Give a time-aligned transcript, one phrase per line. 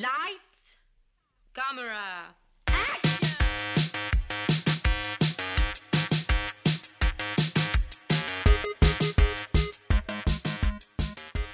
[0.00, 0.78] Lights,
[1.52, 2.34] camera,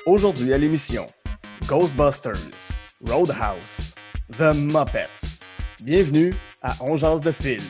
[0.06, 1.06] Aujourd'hui à l'émission
[1.67, 2.37] Ghostbusters,
[3.04, 3.96] Roadhouse,
[4.39, 5.41] The Muppets.
[5.83, 6.33] Bienvenue
[6.63, 7.65] à On Jase de film.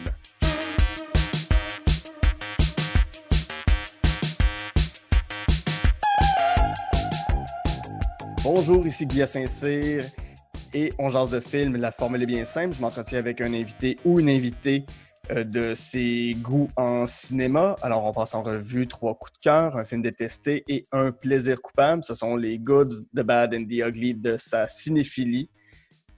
[8.43, 10.05] Bonjour, ici Guy Saint-Cyr
[10.77, 11.77] et On Jase de film.
[11.77, 12.77] La formule est bien simple.
[12.77, 14.85] Je m'entretiens avec un invité ou une invitée
[15.31, 17.77] euh, de ses goûts en cinéma.
[17.81, 21.63] Alors, on passe en revue trois coups de cœur, un film détesté et un plaisir
[21.63, 22.05] coupable.
[22.05, 25.49] Ce sont les good, the bad and the ugly de sa cinéphilie.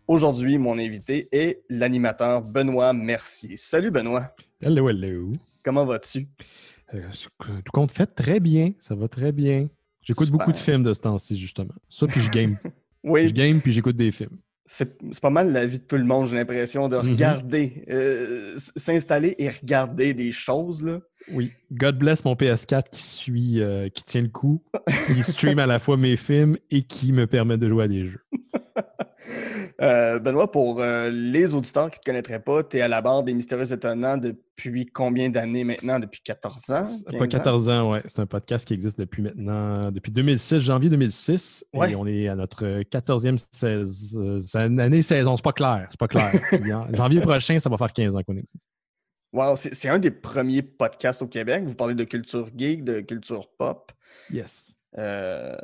[0.08, 3.56] Aujourd'hui, mon invité est l'animateur Benoît Mercier.
[3.56, 4.34] Salut Benoît.
[4.60, 5.30] Hello, hello.
[5.62, 6.26] Comment vas-tu?
[6.94, 7.02] Euh,
[7.38, 8.72] tout compte fait très bien.
[8.80, 9.68] Ça va très bien.
[10.02, 11.74] J'écoute beaucoup de films de ce temps-ci, justement.
[11.88, 12.58] Ça, puis je game.
[13.04, 14.36] Oui, je game, puis j'écoute des films.
[14.70, 17.10] C'est pas mal la vie de tout le monde, j'ai l'impression, de Mhm.
[17.10, 20.84] regarder, euh, s'installer et regarder des choses.
[20.84, 21.00] Là.
[21.32, 21.52] Oui.
[21.72, 24.62] God bless mon PS4 qui suit, euh, qui tient le coup,
[25.06, 28.04] qui stream à la fois mes films et qui me permet de jouer à des
[28.08, 28.20] jeux.
[29.80, 33.00] Euh, Benoît, pour euh, les auditeurs qui ne te connaîtraient pas, tu es à la
[33.00, 36.00] barre des Mystérieux Étonnants depuis combien d'années maintenant?
[36.00, 36.78] Depuis 14 ans?
[36.80, 37.28] 15 Pas ans?
[37.28, 38.02] 14 ans, ouais.
[38.06, 41.64] C'est un podcast qui existe depuis maintenant, depuis 2006, janvier 2006.
[41.74, 41.92] Ouais.
[41.92, 45.36] Et on est à notre 14e seize- euh, année saison.
[45.36, 45.86] C'est pas clair.
[45.90, 46.32] C'est pas clair.
[46.50, 48.68] Puis janvier prochain, ça va faire 15 ans qu'on existe.
[49.32, 51.62] Wow, c'est c'est un des premiers podcasts au Québec.
[51.66, 53.92] Vous parlez de culture geek, de culture pop.
[54.32, 54.74] Yes.
[54.96, 55.54] Euh,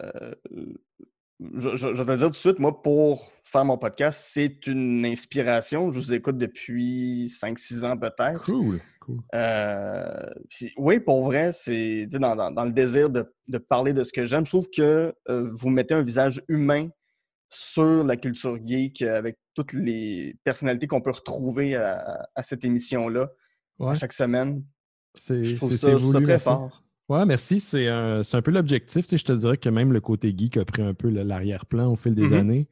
[1.40, 4.24] je, je- je vais te le dire tout de suite, moi, pour faire mon podcast,
[4.32, 5.90] c'est une inspiration.
[5.90, 8.44] Je vous écoute depuis 5-6 ans peut-être.
[8.44, 8.80] Cool.
[9.00, 9.18] Cool.
[9.34, 10.30] Euh,
[10.78, 14.24] oui, pour vrai, c'est dans, dans- dans le désir de, de parler de ce que
[14.24, 14.44] j'aime.
[14.46, 16.88] Je trouve que euh, vous mettez un visage humain
[17.50, 23.30] sur la culture geek avec toutes les personnalités qu'on peut retrouver à, à cette émission-là
[23.90, 24.64] à chaque semaine.
[25.14, 26.83] C'est Je trouve ça, je trouve ça très fort.
[27.08, 27.60] Ouais, merci.
[27.60, 29.06] C'est un, c'est un peu l'objectif.
[29.10, 32.14] Je te dirais que même le côté geek a pris un peu l'arrière-plan au fil
[32.14, 32.32] des Mhm.
[32.34, 32.68] années.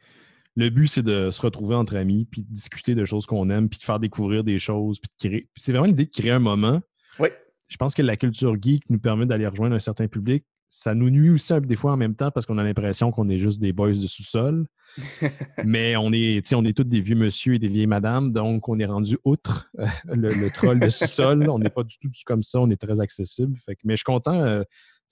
[0.56, 3.69] Le but, c'est de se retrouver entre amis, puis de discuter de choses qu'on aime,
[3.69, 5.48] puis de faire découvrir des choses, puis de créer.
[5.56, 6.81] c'est vraiment l'idée de créer un moment.
[7.19, 7.28] Oui,
[7.69, 10.44] Je pense que la culture geek nous permet d'aller rejoindre un certain public.
[10.75, 13.28] Ça nous nuit aussi un- des fois en même temps parce qu'on a l'impression qu'on
[13.28, 14.66] est juste des boys de sous-sol.
[15.66, 18.33] Mais on est, tu sais, on est tous des vieux monsieur et des vieilles madames,
[18.33, 21.47] donc on est rendu outre euh, le, le troll de sous-sol.
[21.50, 23.59] On n'est pas du tout comme ça, on est très accessible.
[23.66, 24.62] Fait que- mais je suis content, euh,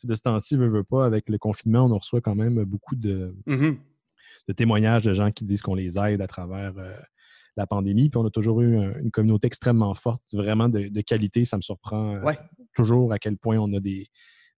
[0.03, 2.97] de ce temps-ci, veux, veux pas, avec le confinement, on en reçoit quand même beaucoup
[2.97, 3.77] de, Mhm.
[4.49, 6.97] de témoignages de gens qui disent qu'on les aide à travers euh,
[7.59, 8.09] la pandémie.
[8.09, 11.45] Puis on a toujours eu un- une communauté extrêmement forte, vraiment de, de qualité.
[11.45, 12.39] Ça me surprend euh, Ouais.
[12.75, 14.07] toujours à quel point on a des,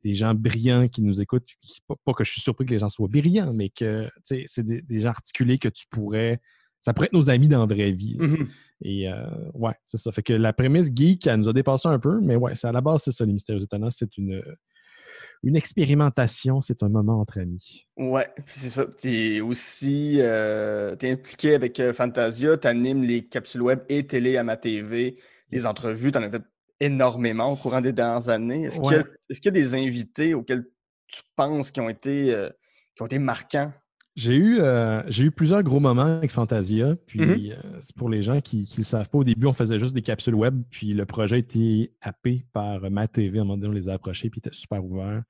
[0.04, 1.48] des gens brillants qui nous écoutent.
[1.86, 4.82] Pas, pas que je suis surpris que les gens soient brillants, mais que c'est des,
[4.82, 6.40] des gens articulés que tu pourrais.
[6.80, 8.16] Ça pourrait être nos amis dans la vraie vie.
[8.18, 8.48] Mhm.
[8.84, 10.10] Et euh, ouais, c'est ça.
[10.10, 12.72] Fait que la prémisse geek, elle nous a dépassé un peu, mais ouais, c'est à
[12.72, 13.90] la base, c'est ça, les mystérieux étonnants.
[13.90, 14.42] C'est une,
[15.42, 17.86] une expérimentation, c'est un moment entre amis.
[17.96, 18.86] Ouais, puis c'est ça.
[19.00, 24.06] Tu es aussi euh, t'es impliqué avec euh, Fantasia, tu animes les capsules web et
[24.06, 25.16] télé à ma TV,
[25.50, 26.42] les entrevues, tu en as fait
[26.82, 28.64] énormément au courant des dernières années.
[28.64, 30.64] Est-ce qu'il y, y a des invités auxquels
[31.06, 32.50] tu penses qui ont été, euh,
[32.96, 33.72] qui ont été marquants?
[34.14, 36.96] J'ai eu, euh, j'ai eu plusieurs gros moments avec Fantasia.
[37.06, 37.52] Puis, Mhm.
[37.52, 39.94] euh, c'est pour les gens qui ne le savent pas, au début, on faisait juste
[39.94, 40.62] des capsules web.
[40.70, 43.38] Puis, le projet a été happé par ma TV.
[43.38, 44.28] À un moment donné, on les a approchés.
[44.28, 45.22] Puis, il était super ouvert.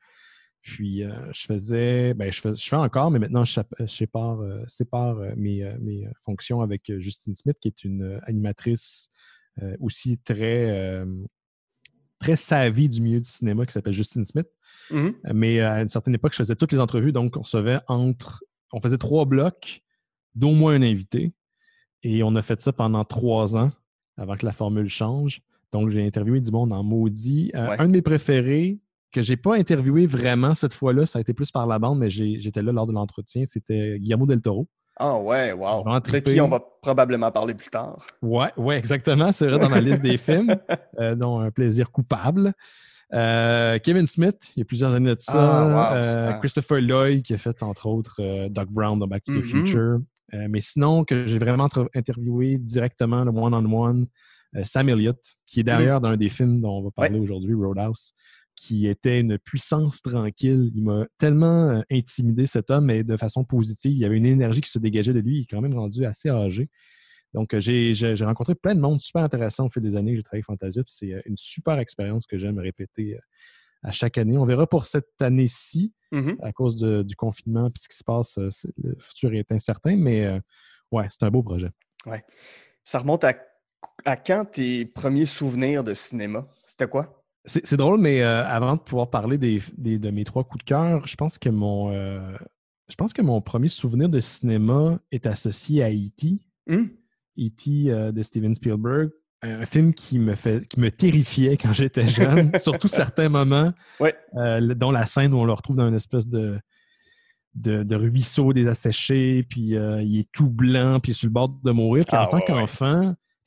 [0.62, 1.03] Puis,
[1.33, 6.09] je faisais, ben, je fais, je fais encore, mais maintenant, je, sépare, sépare, mes, mes
[6.25, 9.11] fonctions avec Justine Smith, qui est une animatrice
[9.61, 11.05] euh, aussi très, euh,
[12.22, 14.47] très savie du milieu du cinéma, qui s'appelle Justine Smith.
[14.91, 15.15] Mhm.
[15.33, 18.43] Mais à une certaine époque, je faisais toutes les entrevues, donc on recevait entre.
[18.72, 19.83] On faisait trois blocs
[20.34, 21.32] d'au moins un invité.
[22.03, 23.71] Et on a fait ça pendant trois ans
[24.16, 25.41] avant que la formule change.
[25.72, 27.50] Donc, j'ai interviewé du monde en maudit.
[27.55, 27.81] Euh, Ouais.
[27.81, 28.81] Un de mes préférés,
[29.12, 32.11] que j'ai pas interviewé vraiment cette fois-là, ça a été plus par la bande, mais
[32.11, 34.69] j'étais là lors de l'entretien, c'était Guillermo del Toro.
[35.05, 35.83] Ah ouais, wow.
[36.01, 38.06] De qui on va probablement parler plus tard.
[38.23, 39.32] Ouais, ouais, exactement.
[39.32, 40.56] C'est vrai dans ma liste des films,
[41.00, 42.53] euh, dont un plaisir coupable.
[43.12, 45.32] Euh, Kevin Smith, il y a plusieurs années de ça.
[45.35, 46.32] Ah, wow, Euh.
[46.38, 49.43] Christopher Lloyd, qui a fait entre autres Doc Brown dans Back to the Mhm.
[49.44, 49.99] Future.
[50.49, 54.06] Mais sinon, que j'ai vraiment interviewé directement, le one-on-one,
[54.62, 58.15] Sam Elliott, qui est derrière d'un des films dont on va parler aujourd'hui, Roadhouse,
[58.54, 60.70] qui était une puissance tranquille.
[60.75, 63.93] Il m'a tellement euh, intimidé, cet homme, mais de façon positive.
[63.93, 65.38] Il y avait une énergie qui se dégageait de lui.
[65.38, 66.69] Il est quand même rendu assez âgé.
[67.34, 70.22] Donc, euh, j'ai rencontré plein de monde super intéressant au fil des années que j'ai
[70.22, 70.82] travaillé avec Fantasia.
[70.87, 73.19] C'est euh, une super expérience que j'aime répéter
[73.82, 74.37] à chaque année.
[74.37, 76.37] On verra pour cette année-ci, Mhm.
[76.43, 80.26] à cause de- du confinement puis ce qui se passe, le futur est incertain, mais
[80.26, 80.38] euh,
[80.93, 81.70] ouais, c'est un beau projet.
[82.04, 82.22] Ouais.
[82.84, 83.34] Ça remonte à,
[84.04, 86.46] à quand tes premiers souvenirs de cinéma?
[86.66, 87.22] C'était quoi?
[87.44, 91.06] C'est drôle, mais euh, avant de pouvoir parler des, de mes trois coups de cœur,
[91.09, 92.37] je pense que mon euh,
[92.89, 96.39] je pense que mon premier souvenir de cinéma est associé à E.T.
[96.71, 96.91] Hum?
[97.39, 97.91] E.T.
[97.91, 99.11] euh, de Steven Spielberg.
[99.44, 104.15] Un film qui me fait qui me terrifiait quand j'étais jeune, surtout certains moments, Ouais.
[104.77, 106.61] dont la scène où on le retrouve dans une espèce de,
[107.56, 111.33] de, de ruisseau des asséchés, puis il est tout blanc, puis il est sur le
[111.33, 112.05] bord de mourir.
[112.06, 112.67] Puis Ah, en tant ouais, ouais.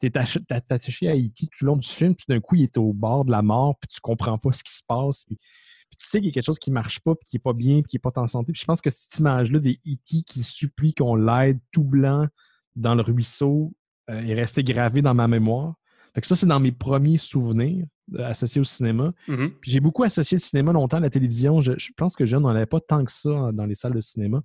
[0.10, 1.48] Tu es attaché à E.T.
[1.48, 3.76] tout le long du film, puis d'un coup, il est au bord de la mort,
[3.80, 5.26] puis tu comprends pas ce qui se passe.
[5.26, 7.54] Puis, tu sais qu'il y a quelque chose qui marche pas, puis qui est pas
[7.54, 8.52] bien, puis qui est pas en santé.
[8.52, 10.24] Puis je pense que cette image-là des E.T.
[10.26, 12.28] qui supplie qu'on l'aide tout blanc
[12.76, 13.74] dans le ruisseau
[14.10, 15.76] euh, est restée gravée dans ma mémoire.
[16.16, 17.86] Fait que ça, c'est dans mes premiers souvenirs
[18.16, 19.14] euh, associés au cinéma.
[19.62, 21.60] Puis j'ai beaucoup associé le cinéma longtemps à la télévision.
[21.62, 23.94] Je, je pense que jeune, on n'avait pas tant que ça hein, dans les salles
[23.94, 24.42] de cinéma.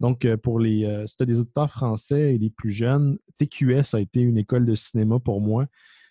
[0.00, 4.00] Donc, euh, pour les, euh, si des auditeurs français et les plus jeunes, TQS a
[4.00, 5.66] été une école de cinéma pour moi,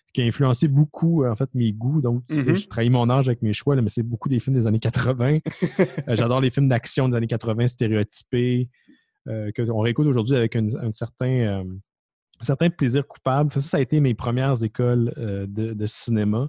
[0.06, 2.00] ce qui a influencé beaucoup, euh, en fait, mes goûts.
[2.00, 2.56] Donc, tu sais, Mhm.
[2.56, 4.80] je trahis mon âge avec mes choix, là, mais c'est beaucoup des films des années
[4.80, 5.38] 80.
[6.08, 8.68] Euh, J'adore les films d'action des années 80 stéréotypés,
[9.28, 11.64] euh, qu'on réécoute aujourd'hui avec un, un certain,
[12.42, 13.50] certain plaisir coupable.
[13.50, 16.48] Ça, ça a été mes premières écoles euh, de, de cinéma.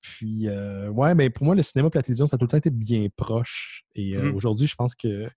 [0.00, 2.50] Puis, euh, ouais, mais pour moi, le cinéma et la télévision, ça a tout le
[2.50, 3.84] temps été bien proche.
[3.94, 4.34] Et euh, Mhm.
[4.36, 5.28] aujourd'hui, je pense que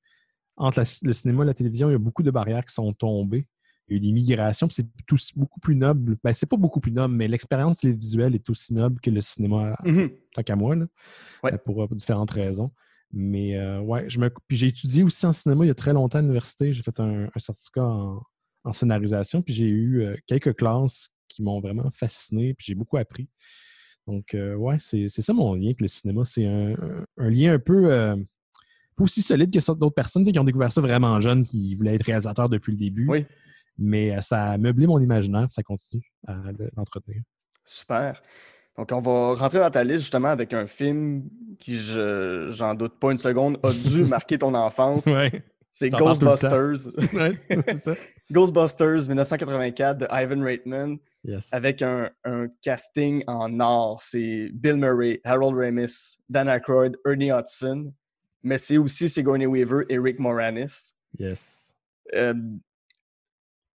[0.57, 2.93] entre la- le cinéma et la télévision, il y a beaucoup de barrières qui sont
[2.93, 3.47] tombées.
[3.87, 6.17] Il y a eu des migrations, puis c'est beaucoup plus noble.
[6.23, 9.75] Ben, c'est pas beaucoup plus noble, mais l'expérience visuelle est aussi noble que le cinéma,
[9.83, 10.11] Mhm.
[10.33, 10.85] tant qu'à moi, là,
[11.43, 11.57] Ouais.
[11.65, 12.71] pour, pour différentes raisons.
[13.11, 14.29] Mais euh, ouais, je me...
[14.47, 16.71] puis j'ai étudié aussi en cinéma il y a très longtemps à l'université.
[16.71, 18.21] J'ai fait un, un certificat en,
[18.63, 22.97] en scénarisation, puis j'ai eu euh, quelques classes qui m'ont vraiment fasciné, puis j'ai beaucoup
[22.97, 23.27] appris.
[24.07, 26.25] Donc, euh, ouais, c'est ça mon lien avec le cinéma.
[26.25, 28.15] C'est un, un- un lien un peu euh,
[28.95, 31.95] pas aussi solide que ça d'autres personnes qui ont découvert ça vraiment jeunes, qui voulaient
[31.95, 33.07] être réalisateurs depuis le début.
[33.07, 33.25] Oui.
[33.77, 37.21] Mais ça a meublé mon imaginaire, ça continue à le- l'entretenir.
[37.63, 38.21] Super.
[38.77, 41.23] Donc, on va rentrer dans ta liste justement avec un film
[41.59, 45.05] qui, je j'en doute pas une seconde, a dû marquer ton enfance.
[45.05, 45.89] Ouais, C'est.
[45.89, 46.87] Ghostbusters.
[47.13, 47.93] ouais c'est ça.
[48.31, 51.53] Ghostbusters 1984 de Ivan Reitman Yes.
[51.53, 54.01] avec un, un casting en or.
[54.01, 57.93] C'est Bill Murray, Harold Ramis, Dan Aykroyd, Ernie Hudson,
[58.41, 60.93] mais c'est aussi Sigourney Weaver et Rick Moranis.
[61.19, 61.75] Yes.
[62.15, 62.33] Euh,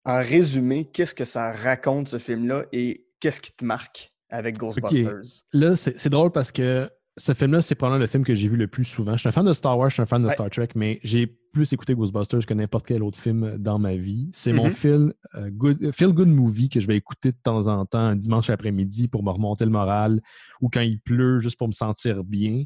[0.06, 5.44] en résumé, qu'est-ce que ça raconte ce film-là et qu'est-ce qui te marque avec Ghostbusters?
[5.54, 8.68] Là, c'est drôle parce que ce film-là, c'est probablement le film que j'ai vu le
[8.68, 9.14] plus souvent.
[9.14, 10.34] Je suis un fan de Star Wars, je suis un fan de Ouais.
[10.34, 14.30] Star Trek, mais j'ai plus écouté Ghostbusters que n'importe quel autre film dans ma vie.
[14.34, 14.72] C'est mon Mhm.
[14.72, 18.16] feel, euh, good, feel good movie que je vais écouter de temps en temps un
[18.18, 20.20] dimanche après-midi pour me remonter le moral
[20.62, 22.64] ou quand il pleut juste pour me sentir bien.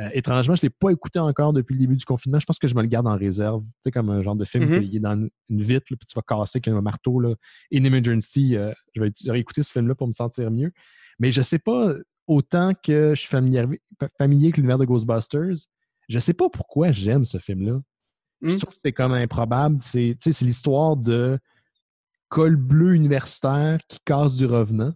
[0.00, 2.40] Euh, étrangement, je ne l'ai pas écouté encore depuis le début du confinement.
[2.40, 3.62] Je pense que je me le garde en réserve.
[3.62, 4.88] Tu sais, comme un genre de film Mhm.
[4.88, 7.20] qui est dans une- vitre, là, puis tu vas casser avec un marteau.
[7.20, 7.34] Là.
[7.72, 10.72] In Emergency, euh, je vais écouter ce film-là pour me sentir mieux.
[11.20, 11.94] Mais je sais pas,
[12.32, 13.80] autant que je suis familier,
[14.18, 15.66] familier avec l'univers de Ghostbusters,
[16.08, 17.80] je sais pas pourquoi j'aime ce film-là.
[18.42, 18.58] Je Hmm.
[18.58, 19.78] trouve que c'est comme improbable.
[19.80, 21.38] C'est l'histoire de
[22.28, 24.92] col bleu universitaire qui casse du revenant.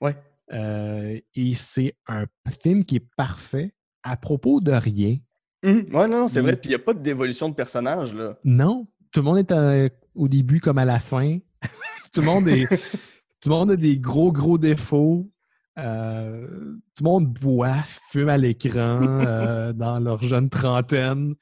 [0.00, 0.16] Ouais.
[0.52, 2.26] Euh, et c'est un
[2.62, 5.16] film qui est parfait à propos de rien.
[5.62, 5.86] Mhm.
[5.94, 6.56] Ouais, non, non, c'est vrai.
[6.56, 8.36] Puis il n'y a pas dévolution de personnage, là.
[8.44, 11.38] Non, tout le monde est à- au début comme à la fin.
[12.12, 12.66] tout le monde est,
[13.40, 15.30] tout le monde a des gros gros défauts.
[15.78, 16.46] Euh,
[16.94, 21.34] tout le monde boit, fume à l'écran euh, dans leur jeune trentaine.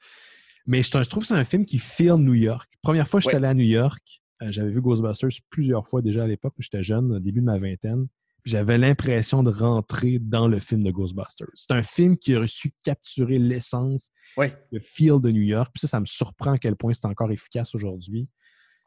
[0.67, 2.69] Mais je, je trouve que c'est un film qui file New York.
[2.81, 3.43] Première fois que je suis Ouais.
[3.43, 6.83] allé à New York, euh, j'avais vu Ghostbusters plusieurs fois déjà à l'époque où j'étais
[6.83, 8.07] jeune, au début de ma vingtaine.
[8.43, 11.49] J'avais l'impression de rentrer dans le film de Ghostbusters.
[11.53, 14.55] C'est un film qui a su capturer l'essence Ouais.
[14.71, 15.69] le feel de New York.
[15.73, 18.29] Puis ça, ça me surprend à quel point c'est encore efficace aujourd'hui.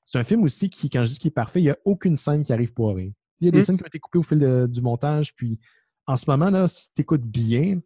[0.05, 2.17] C'est un film aussi qui, quand je dis qu'il est parfait, il n'y a aucune
[2.17, 3.11] scène qui arrive pour rien.
[3.45, 3.65] Il y a des Mm.
[3.65, 5.35] scènes qui ont été coupées au fil de- du montage.
[5.35, 5.59] Puis
[6.07, 7.81] en ce moment, là, si tu écoutes bien,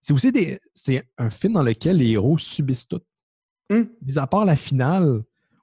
[0.00, 3.00] c'est aussi des, c'est un film dans lequel les héros subissent tout.
[3.70, 3.82] Mm.
[4.02, 5.22] Mis à part la finale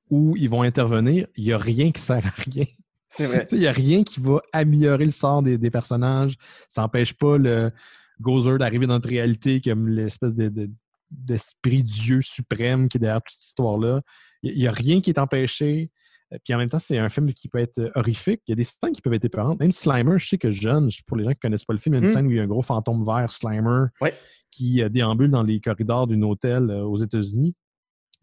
[0.09, 2.65] où ils vont intervenir, il n'y a rien qui sert à rien.
[3.09, 3.45] C'est vrai.
[3.51, 6.35] Il n'y a rien qui va améliorer le sort des, des personnages.
[6.67, 7.71] Ça n'empêche pas le
[8.19, 10.69] Gozer d'arriver dans notre réalité comme l'espèce de- de-
[11.09, 14.01] d'esprit Dieu suprême qui est derrière toute cette histoire-là.
[14.43, 15.89] Il n'y a, rien qui est empêché.
[16.33, 18.41] Euh, Puis en même temps, c'est un film qui peut être euh, horrifique.
[18.47, 19.59] Il y a des scènes qui peuvent être épeurantes.
[19.59, 21.95] Même Slimer, je sais que jeune, pour les gens qui ne connaissent pas le film,
[21.95, 22.13] il y a une Mm.
[22.13, 24.13] scène où il y a un gros fantôme vert, Slimer, Ouais.
[24.51, 27.55] qui euh, déambule dans les corridors d'un hôtel aux États-Unis.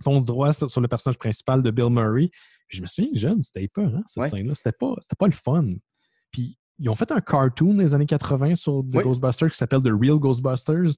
[0.03, 2.31] Fonce droit sur le personnage principal de Bill Murray.
[2.69, 4.29] Puis je me souviens que jeune, c'était épeurant, cette Ouais.
[4.29, 4.55] scène-là.
[4.55, 5.75] C'était pas, pas le fun.
[6.33, 9.03] Puis ils ont fait un cartoon les années 80 sur The.
[9.03, 10.91] Ghostbusters qui s'appelle The Real Ghostbusters,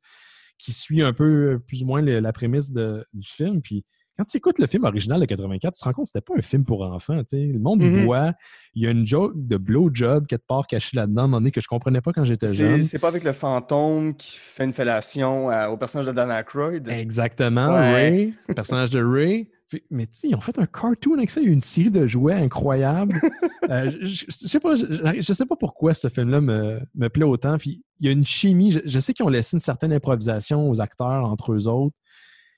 [0.59, 3.61] qui suit un peu, plus ou moins, le- la prémisse de- du film.
[3.61, 3.85] Puis
[4.17, 6.35] quand tu écoutes le film original de 84, tu te rends compte que c'était pas
[6.39, 7.21] un film pour enfants.
[7.33, 7.95] Le monde Mhm.
[8.01, 8.33] du bois,
[8.75, 11.51] il y a une joke de blowjob quelque part cachée là-dedans, à un moment donné,
[11.51, 12.85] que je comprenais pas quand j'étais jeune.
[12.85, 16.89] c'est pas avec le fantôme qui fait une fellation à- au personnage de Dan Aykroyd?
[16.89, 17.93] Exactement, Ouais.
[17.93, 19.49] Ray, le personnage de Ray.
[19.91, 21.41] Mais tu ils ont fait un cartoon avec ça.
[21.41, 23.21] Il y a une série de jouets incroyables.
[23.69, 24.85] Euh, je, je- je sais pas, je,
[25.21, 27.59] je sais pas pourquoi ce film-là me, me plaît autant.
[27.59, 28.71] Puis il y a une chimie.
[28.71, 31.97] Je, je sais qu'ils ont laissé une certaine improvisation aux acteurs entre eux autres.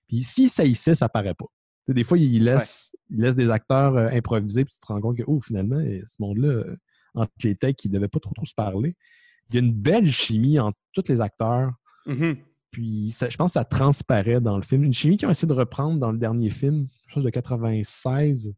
[0.09, 1.47] Puis si ça ici, ça paraît pas.
[1.87, 5.17] Des fois, ils laissent, ils laissent des acteurs euh, improviser, puis tu te rends compte
[5.17, 6.77] que, oh, finalement, eh, ce monde-là, euh,
[7.15, 8.95] entre les techs, ils devaient pas trop trop se parler.
[9.49, 11.73] Il y a une belle chimie entre tous les acteurs.
[12.07, 12.37] Mhm.
[12.71, 14.85] Puis ça- je pense que ça transparaît dans le film.
[14.85, 18.53] Une chimie qu'ils ont essayé de reprendre dans le dernier film, quelque chose de 96,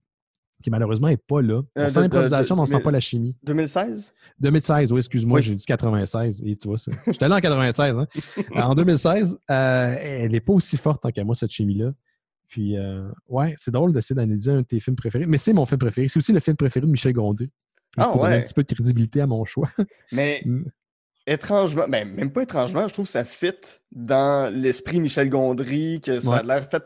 [0.62, 1.62] qui malheureusement n'est pas là.
[1.78, 3.36] Euh, sent de- de- l'improvisation, mais on de- sent pas la chimie.
[3.42, 4.12] 2016?
[4.40, 5.42] 2016, oui, excuse-moi, Oui.
[5.42, 6.42] j'ai dit 96.
[6.44, 6.90] Et tu vois, ça.
[7.06, 7.96] J'étais là en 96.
[7.98, 8.06] Hein?
[8.54, 11.92] En 2016, euh, elle n'est pas aussi forte tant qu'à moi, cette chimie-là.
[12.48, 15.26] Puis, euh, ouais, c'est drôle d'essayer d'analyser un de tes films préférés.
[15.26, 16.08] Mais c'est mon film préféré.
[16.08, 17.44] C'est aussi le film préféré de Michel Gondry.
[17.44, 17.52] Juste
[17.96, 18.38] Ah, donner ouais.
[18.38, 19.68] un petit peu de crédibilité à mon choix.
[20.12, 20.64] Mais Mm.
[21.26, 23.52] étrangement, ben, même pas étrangement, je trouve que ça fit
[23.92, 26.82] dans l'esprit Michel Gondry, que ça a l'air fait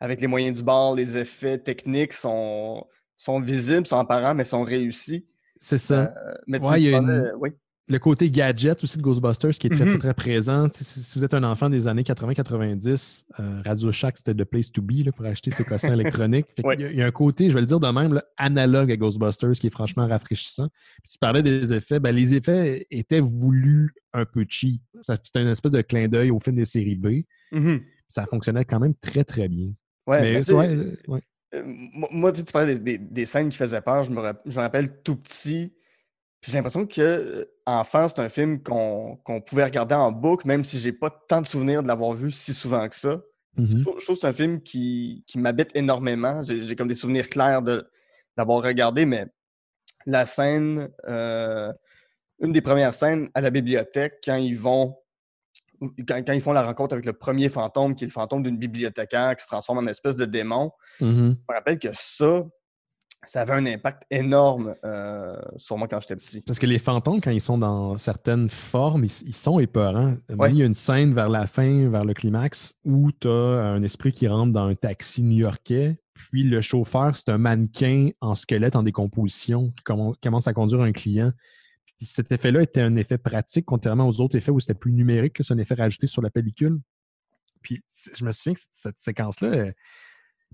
[0.00, 2.84] avec les moyens du bord, les effets techniques sont,
[3.18, 5.26] sont visibles, sont apparents, mais sont réussis.
[5.60, 6.14] c'est ça.
[6.16, 7.50] Euh, mais tu Ouais, sais, il y a parlais- oui.
[7.88, 9.90] le côté gadget aussi de Ghostbusters qui est très, Mhm.
[9.92, 10.68] très, très présent.
[10.72, 14.70] Si, si vous êtes un enfant des années 80-90, euh, Radio Shack, c'était the place
[14.70, 15.92] to be là, pour acheter ses cossins
[16.24, 16.46] électroniques.
[16.56, 16.76] Fait Ouais.
[16.78, 18.24] il, y a, il y a un côté, je vais le dire de même, là,
[18.36, 20.68] analogue à Ghostbusters qui est franchement rafraîchissant.
[21.02, 21.98] Puis tu parlais des effets.
[21.98, 24.80] Ben, les effets étaient voulus un peu cheap.
[25.02, 27.24] C'était une espèce de clin d'œil au film des séries B.
[27.52, 27.80] Mhm.
[28.06, 29.72] Ça fonctionnait quand même très, très bien.
[30.06, 31.22] Ouais, Mais sais, ouais, euh, ouais.
[31.54, 34.04] Euh, moi, tu sais, tu parlais des, des- des scènes qui faisaient peur.
[34.04, 35.74] Je me, rap- je me rappelle tout petit.
[36.42, 40.78] J'ai l'impression que euh, enfant, c'est un film qu'on pouvait regarder en boucle, même si
[40.78, 43.20] j'ai pas tant de souvenirs de l'avoir vu si souvent que ça.
[43.56, 43.82] Je Mhm.
[43.82, 46.42] trouve, je trouve que c'est un film qui, qui m'habite énormément.
[46.42, 47.88] J'ai comme des souvenirs clairs de
[48.36, 49.26] d'avoir regardé, mais
[50.06, 51.72] la scène, euh,
[52.40, 54.96] une des premières scènes à la bibliothèque, quand ils vont,
[56.06, 58.56] quand, quand ils font la rencontre avec le premier fantôme, qui est le fantôme d'une
[58.58, 60.70] bibliothécaire qui se transforme en espèce de démon,
[61.00, 61.36] Mhm.
[61.38, 62.44] je me rappelle que ça,
[63.26, 66.40] ça avait un impact énorme euh, sur moi quand j'étais petit.
[66.42, 70.16] Parce que les fantômes, quand ils sont dans certaines formes, ils, ils sont épeurants.
[70.30, 70.50] Ouais.
[70.50, 73.82] Il y a une scène vers la fin, vers le climax, où tu as un
[73.82, 78.76] esprit qui rentre dans un taxi new-yorkais, puis le chauffeur, c'est un mannequin en squelette
[78.76, 81.32] en décomposition qui commen- commence à conduire un client.
[81.98, 85.36] Puis cet effet-là était un effet pratique, contrairement aux autres effets où c'était plus numérique,
[85.40, 86.78] c'est un effet rajouté sur la pellicule.
[87.60, 87.82] Puis
[88.16, 89.72] je me souviens que cette, séquence-là, euh,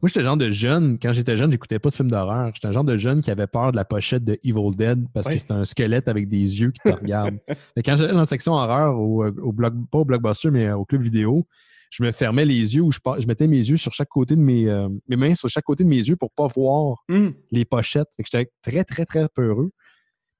[0.00, 2.50] moi j'étais le genre de jeune, quand j'étais jeune, j'écoutais pas de films d'horreur.
[2.54, 5.28] J'étais un genre de jeune qui avait peur de la pochette de Evil Dead parce
[5.28, 7.38] que c'était un squelette avec des yeux qui te regardent.
[7.46, 10.86] Que quand j'allais dans la section horreur, au, euh, au pas au blockbuster, mais au
[10.86, 11.46] club vidéo,
[11.90, 14.40] je me fermais les yeux ou je, je mettais mes yeux sur chaque côté de
[14.40, 17.64] mes, euh, mes mains sur chaque côté de mes yeux pour pas voir Hum, les
[17.64, 18.08] pochettes.
[18.16, 19.70] Fait que j'étais très, très, très peureux.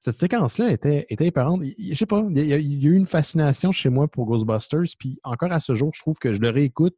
[0.05, 1.63] Cette séquence-là était, était épeurante.
[1.65, 4.27] Je sais pas, il y, a, il y a eu une fascination chez moi pour
[4.27, 6.95] Ghostbusters, puis encore à ce jour, je trouve que je le réécoute.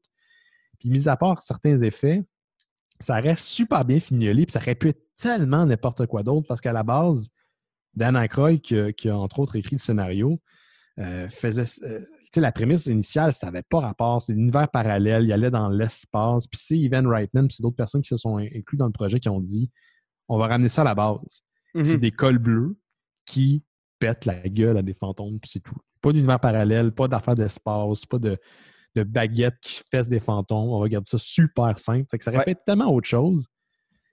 [0.81, 2.25] Puis, mis à part certains effets,
[2.99, 6.61] ça reste super bien fignolé, puis ça aurait pu être tellement n'importe quoi d'autre, parce
[6.61, 7.29] qu'à la base,
[7.95, 10.41] Dan Aykroyd, qui, a- qui a entre autres écrit le scénario,
[10.99, 11.63] euh, faisait.
[11.85, 14.21] euh, tu sais, la prémisse initiale, ça n'avait pas rapport.
[14.21, 16.49] C'est l'univers parallèle, il allait dans l'espace.
[16.49, 18.93] Puis c'est Evan Reitman, puis c'est d'autres personnes qui se sont in- inclus dans le
[18.93, 19.71] projet qui ont dit
[20.29, 21.43] on va ramener ça à la base.
[21.73, 22.01] C'est mhm.
[22.01, 22.77] des cols bleus
[23.27, 23.63] qui
[23.99, 25.77] pètent la gueule à des fantômes, puis c'est tout.
[26.01, 28.39] Pas d'univers parallèle, pas d'affaires d'espace, pas de,
[28.95, 30.69] de baguettes qui fessent des fantômes.
[30.71, 32.07] On va garder ça super simple.
[32.11, 32.39] Fait que ça Ouais.
[32.39, 33.47] répète tellement autre chose.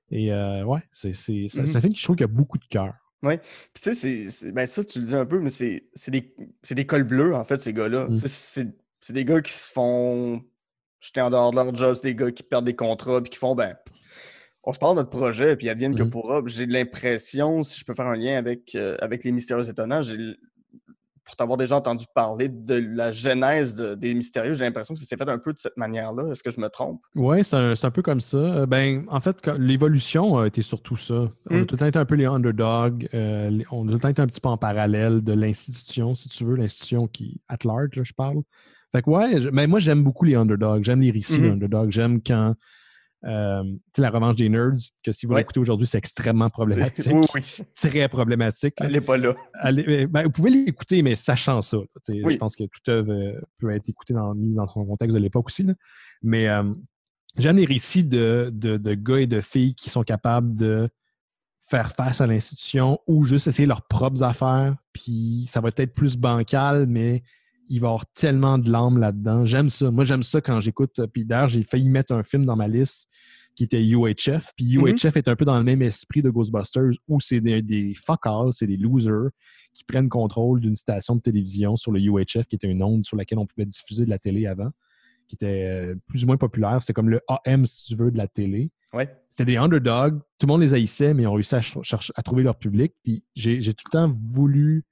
[0.10, 2.94] Et euh, ouais, c'est un film qui je trouve qu'il y a beaucoup de cœur.
[3.22, 3.40] Puis
[3.74, 6.36] tu sais, c'est- ben ça, tu le dis un peu, mais c'est des,
[6.70, 8.08] des cols bleus, en fait, ces gars-là.
[8.10, 8.16] Mm.
[8.26, 10.42] C'est des gars qui se font
[11.00, 13.38] jeter en dehors de leur job, c'est des gars qui perdent des contrats, puis qui
[13.38, 13.76] font, ben,
[14.64, 16.10] on se parle de notre projet, puis advienne que Mhm.
[16.10, 16.42] pourra.
[16.46, 20.02] J'ai l'impression, si je peux faire un lien avec, euh, avec les Mystérieux Étonnants,
[21.26, 25.06] pour t'avoir déjà entendu parler de la genèse de- des Mystérieux, j'ai l'impression que ça
[25.06, 26.28] s'est fait un peu de cette manière-là.
[26.30, 27.00] Est-ce que je me trompe?
[27.16, 28.36] Oui, c'est un, peu comme ça.
[28.38, 31.32] Euh, Ben, en fait, l'évolution a été surtout ça.
[31.50, 31.66] On a Mm.
[31.66, 33.08] tout le temps été un peu les underdogs.
[33.14, 36.14] euh, les- on a tout le temps été un petit peu en parallèle de l'institution,
[36.14, 38.42] si tu veux, l'institution qui, at large, là, je parle.
[38.92, 40.84] Fait que ouais, mais moi, j'aime beaucoup les underdogs.
[40.84, 41.52] J'aime les récits Mhm.
[41.60, 41.92] d'underdogs.
[41.92, 42.56] J'aime quand.
[43.26, 43.64] Euh,
[43.98, 45.42] la revanche des nerds, que si vous Ouais.
[45.42, 47.06] l'écoutez aujourd'hui, c'est extrêmement problématique.
[47.14, 47.66] Oui, oui.
[47.76, 48.76] Très problématique.
[48.82, 49.34] Elle n'est pas là.
[49.54, 51.78] Allez, euh, ben, vous pouvez l'écouter, mais sachant ça.
[52.10, 52.34] Oui.
[52.34, 55.48] Je pense que toute œuvre euh, peut être écoutée dans, dans son contexte de l'époque
[55.48, 55.64] aussi.
[55.64, 55.74] là.
[56.22, 56.64] Mais euh,
[57.38, 60.90] j'aime les récits de, de, de gars et de filles qui sont capables de
[61.66, 64.76] faire face à l'institution ou juste essayer leurs propres affaires.
[64.92, 67.24] Puis ça va être plus bancal, mais
[67.74, 69.46] il va y avoir tellement de larmes là-dedans.
[69.46, 69.90] J'aime ça.
[69.90, 71.02] Moi, j'aime ça quand j'écoute.
[71.12, 73.08] Puis d'ailleurs, j'ai failli mettre un film dans ma liste
[73.56, 74.52] qui était UHF.
[74.56, 74.90] Puis Mhm.
[74.90, 77.96] UHF est un peu dans le même esprit de Ghostbusters où c'est des, des
[78.52, 79.30] c'est des losers
[79.74, 83.18] qui prennent contrôle d'une station de télévision sur le UHF, qui était une onde sur
[83.18, 84.70] laquelle on pouvait diffuser de la télé avant,
[85.28, 86.84] qui était euh, plus ou moins populaire.
[86.84, 88.72] C'est comme le AM, si tu veux, de la télé.
[88.94, 89.10] Ouais.
[89.32, 90.20] C'était des underdogs.
[90.38, 91.62] Tout le monde les haïssait, mais ils ont réussi à,
[92.16, 92.94] à trouver leur public.
[93.04, 94.84] Puis j'ai tout le temps voulu.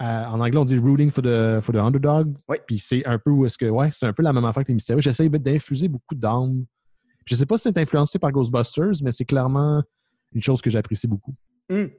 [0.00, 2.34] Euh, en anglais, on dit rooting for the, for the underdog.
[2.48, 2.60] Ouais.
[2.66, 3.66] Puis c'est un peu où est-ce que.
[3.66, 5.00] Ouais, c'est un peu la même affaire que les mystérieux.
[5.00, 6.64] J'essaie d'infuser beaucoup d'âme.
[7.24, 9.82] Je sais pas si c'est influencé par Ghostbusters, mais c'est clairement
[10.32, 11.34] une chose que j'apprécie beaucoup.
[11.70, 11.90] Hum.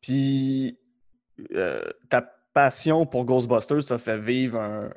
[0.00, 0.78] Puis,
[1.54, 2.22] euh, ta
[2.54, 4.90] passion pour Ghostbusters t'a fait vivre un,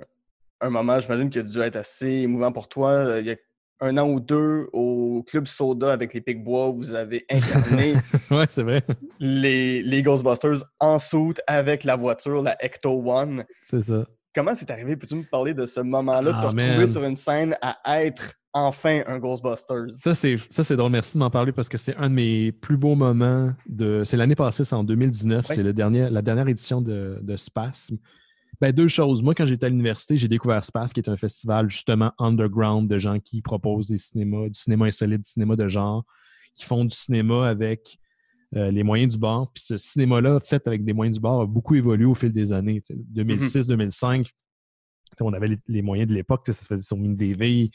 [0.61, 2.91] un moment, j'imagine, qui a dû être assez émouvant pour toi.
[2.91, 3.35] Euh, Il y a
[3.83, 7.93] un an ou deux, au Club Soda avec les Picbois, vous avez incarné
[8.31, 8.81] ouais, c'est vrai.
[9.19, 13.43] les, les Ghostbusters en soute avec la voiture, la Ecto One.
[13.61, 14.05] C'est ça.
[14.33, 14.95] Comment c'est arrivé?
[14.95, 18.33] Peux-tu me parler de ce moment-là, de Ah, te retrouver sur une scène à être
[18.53, 19.87] enfin un Ghostbusters?
[19.93, 20.91] Ça, c'est ça, c'est drôle.
[20.91, 23.51] Merci de m'en parler parce que c'est un de mes plus beaux moments.
[23.67, 25.47] de C'est l'année passée, c'est en 2019.
[25.49, 25.55] Ouais.
[25.55, 27.97] C'est le dernier, la dernière édition de, de Spasme.
[28.63, 29.21] Ben, deux choses.
[29.21, 32.97] Moi, quand j'étais à l'université, j'ai découvert Spasme, qui est un festival justement underground de
[32.97, 36.05] gens qui proposent des cinémas, du cinéma insolite, du cinéma de genre,
[36.55, 37.97] qui font du cinéma avec
[38.55, 39.51] euh, les moyens du bord.
[39.51, 42.53] Puis ce cinéma-là, fait avec des moyens du bord, a beaucoup évolué au fil des
[42.53, 42.79] années.
[42.79, 44.29] Tu sais, 2006-2005,
[45.19, 47.69] on avait les, les moyens de l'époque, ça se faisait sur MiniDV,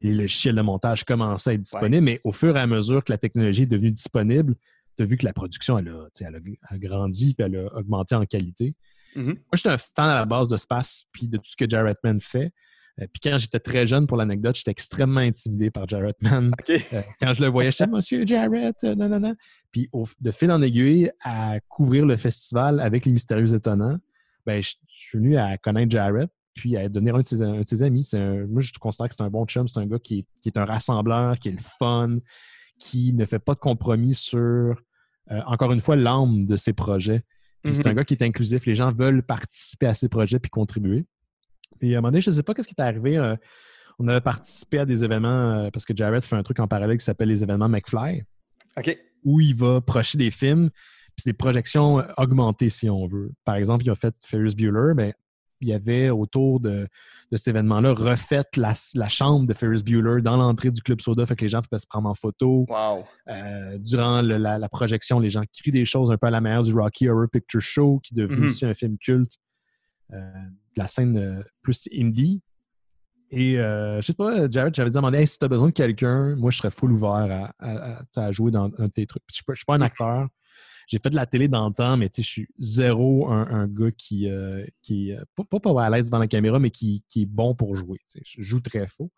[0.00, 3.12] les logiciels de montage commençaient à être disponibles, mais au fur et à mesure que
[3.12, 4.56] la technologie est devenue disponible,
[4.96, 8.16] tu as vu que la production, elle a, elle a grandi puis elle a augmenté
[8.16, 8.74] en qualité.
[9.14, 9.26] Mhm.
[9.26, 11.98] Moi, j'étais un fan à la base de Space puis de tout ce que Jarrett
[12.02, 12.52] Man fait.
[13.00, 16.52] Euh, puis quand j'étais très jeune, pour l'anecdote, j'étais extrêmement intimidé par Jarrett Man.
[16.92, 19.34] Euh, quand je le voyais, j'étais Monsieur Jarrett, euh, non, non, non.
[19.70, 23.98] Puis au- de fil en aiguille, à couvrir le festival avec les Mystérieux Étonnants,
[24.44, 27.66] ben, je, suis venu à connaître Jarrett, puis à devenir un de ses, un de
[27.68, 28.06] ses amis.
[28.12, 29.66] Un- moi, je considère que c'est un bon chum.
[29.68, 32.18] C'est un gars qui est, qui est un rassembleur, qui est le fun,
[32.78, 34.38] qui ne fait pas de compromis sur,
[35.30, 37.24] euh, encore une fois, l'âme de ses projets.
[37.62, 37.92] Puis c'est Mhm.
[37.92, 38.66] un gars qui est inclusif.
[38.66, 41.04] Les gens veulent participer à ses projets puis contribuer.
[41.78, 43.16] Puis à un moment donné, je ne sais pas ce qui est arrivé.
[43.18, 43.36] euh,
[43.98, 46.96] on avait participé à des événements euh, parce que Jarrett fait un truc en parallèle
[46.98, 48.24] qui s'appelle les événements McFly,
[48.78, 48.98] OK.
[49.24, 53.30] où il va projeter des films, puis c'est des projections euh, augmentées, si on veut.
[53.44, 55.12] Par exemple, il a fait Ferris Bueller, ben,
[55.68, 56.86] y avait autour de,
[57.30, 61.24] de cet événement-là refait la, la chambre de Ferris Bueller dans l'entrée du Club Soda,
[61.26, 62.66] fait que les gens pouvaient se prendre en photo.
[62.68, 63.04] Wow.
[63.28, 66.40] Euh, durant le- la, la projection, les gens crient des choses un peu à la
[66.40, 68.46] manière du Rocky Horror Picture Show, qui est devenu Mhm.
[68.46, 69.32] aussi un film culte
[70.12, 70.16] euh,
[70.76, 72.42] de la scène plus indie.
[73.30, 76.50] Et euh, je sais pas, Jared, j'avais Hey, si tu as besoin de quelqu'un, moi
[76.50, 79.06] je serais full ouvert à, à- à- tu sais, à jouer dans un de tes
[79.06, 79.22] trucs.
[79.32, 80.28] Je je suis pas un acteur.
[80.86, 83.90] J'ai fait de la télé dans le temps, mais je suis zéro un, un gars
[83.90, 87.22] qui, euh, qui euh, pas, pas, pas à l'aise devant la caméra, mais qui, qui
[87.22, 87.98] est bon pour jouer.
[88.24, 89.10] Je joue très faux.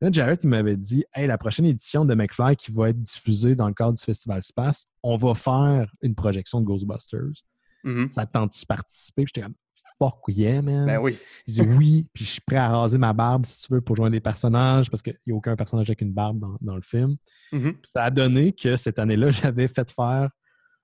[0.00, 3.54] Là, Jared, il m'avait dit Hey, la prochaine édition de McFly qui va être diffusée
[3.54, 7.42] dans le cadre du Festival Space, on va faire une projection de Ghostbusters.
[7.82, 8.10] Mhm.
[8.10, 9.24] Ça te tente de participer?
[9.26, 9.54] J'étais comme
[9.98, 10.84] Fuck yeah, man.
[10.84, 11.16] Ben oui.
[11.46, 13.96] Il dit oui, puis je suis prêt à raser ma barbe si tu veux pour
[13.96, 16.82] joindre des personnages, parce qu'il n'y a aucun personnage avec une barbe dans, dans le
[16.82, 17.16] film.
[17.52, 17.74] Mhm.
[17.74, 20.30] Puis ça a donné que cette année-là, j'avais fait faire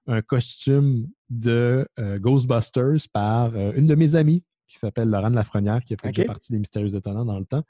[0.07, 5.83] un costume de euh, Ghostbusters par euh, une de mes amies qui s'appelle Laurent Lafrenière,
[5.85, 7.63] qui a fait partie des Mystérieux Étonnants dans le temps.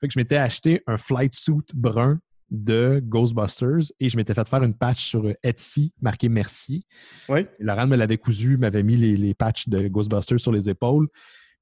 [0.00, 2.18] Fait que je m'étais acheté un flight suit brun
[2.50, 6.84] de Ghostbusters et je m'étais fait faire une patch sur Etsy marqué Mercier.
[7.28, 7.46] Oui.
[7.58, 11.08] Laurent me l'avait cousu, m'avait mis les, les patchs de Ghostbusters sur les épaules.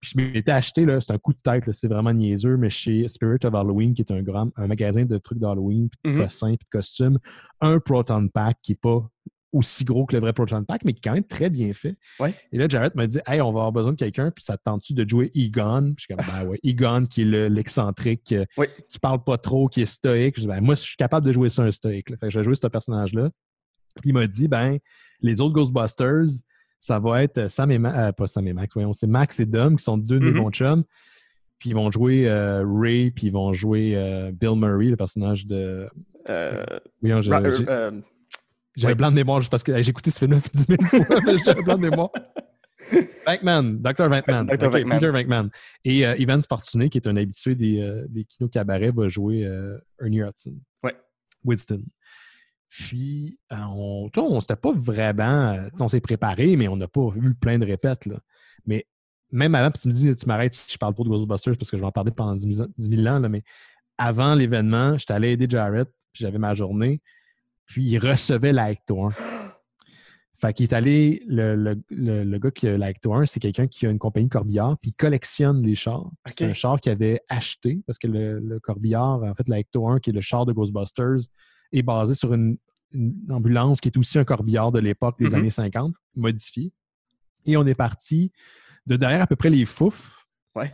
[0.00, 3.38] Puis je m'étais acheté, c'est un coup de tête, c'est vraiment niaiseux, mais chez Spirit
[3.44, 6.66] of Halloween, qui est un grand un magasin de trucs d'Halloween, puis de cossins, puis
[6.70, 7.18] de costumes,
[7.62, 9.08] un Proton Pack qui n'est pas
[9.54, 11.96] aussi gros que le vrai Proton Pack, mais qui est quand même très bien fait.
[12.20, 12.34] Ouais.
[12.52, 14.62] Et là, Jarrett m'a dit Hey, on va avoir besoin de quelqu'un, puis ça te
[14.64, 15.92] tente-tu de jouer Egon?
[15.96, 18.66] Puis je suis comme Ben ouais, Egon, qui est le- l'excentrique, euh, Oui.
[18.88, 20.36] qui parle pas trop, qui est stoïque.
[20.36, 22.10] Je dis, ben, moi, je suis capable de jouer ça un stoïque.
[22.10, 22.16] là.
[22.16, 23.30] Fait que je vais jouer ce personnage-là.
[24.00, 24.78] Puis il m'a dit Ben,
[25.20, 26.40] les autres Ghostbusters,
[26.80, 29.76] ça va être Sam et Max, pas Sam et Max, voyons, c'est Max et Dom
[29.76, 30.36] qui sont deux de Mhm.
[30.42, 30.84] bons chums.
[31.58, 35.46] Puis ils vont jouer euh, Ray, puis ils vont jouer euh, Bill Murray, le personnage
[35.46, 35.88] de.
[36.28, 36.64] Euh,
[37.02, 37.90] j'ai Ra-
[38.76, 38.92] j'ai- oui.
[38.92, 41.20] un blanc de mémoire juste parce que hey, j'ai écouté ce film-là 10 000 fois,
[41.24, 42.10] mais j'ai un blanc de mémoire.
[43.26, 44.08] Venkman, Dr.
[44.08, 44.44] Venkman.
[44.46, 44.70] Dr.
[44.70, 45.50] Peter Venkman.
[45.84, 49.44] Et euh, Ivan Fortuné, qui est un habitué des, euh, des kinos cabarets, va jouer
[49.46, 50.52] euh, Ernie Hudson.
[50.82, 50.94] Ouais.
[51.44, 51.80] Winston.
[52.68, 55.56] Puis, euh, on tu sais, on s'était pas vraiment.
[55.80, 58.04] on s'est préparé, mais on n'a pas vu plein de répètes.
[58.06, 58.16] Là.
[58.66, 58.86] Mais
[59.30, 61.70] même avant, puis tu me dis, tu m'arrêtes si je parle pas de Ghostbusters parce
[61.70, 63.42] que je vais en parler pendant 10 000 10 000 ans, là, mais
[63.96, 67.00] avant l'événement, j'étais allé aider Jarrett, puis j'avais ma journée,
[67.66, 69.12] puis il recevait la Hector.
[70.36, 73.86] Fait qu'il est allé, le, le, le, gars qui a l'Acto 1, c'est quelqu'un qui
[73.86, 76.10] a une compagnie corbillard, puis il collectionne les chars.
[76.26, 80.10] C'est un char qu'il avait acheté, parce que le, corbillard, en fait, l'Acto 1, qui
[80.10, 81.28] est le char de Ghostbusters,
[81.72, 82.58] est basé sur une,
[83.30, 85.34] ambulance qui est aussi un corbillard de l'époque des mm-hmm.
[85.34, 86.72] années 50, modifié.
[87.46, 88.30] Et on est parti
[88.86, 90.26] de derrière à peu près les fouf.
[90.54, 90.72] Ouais.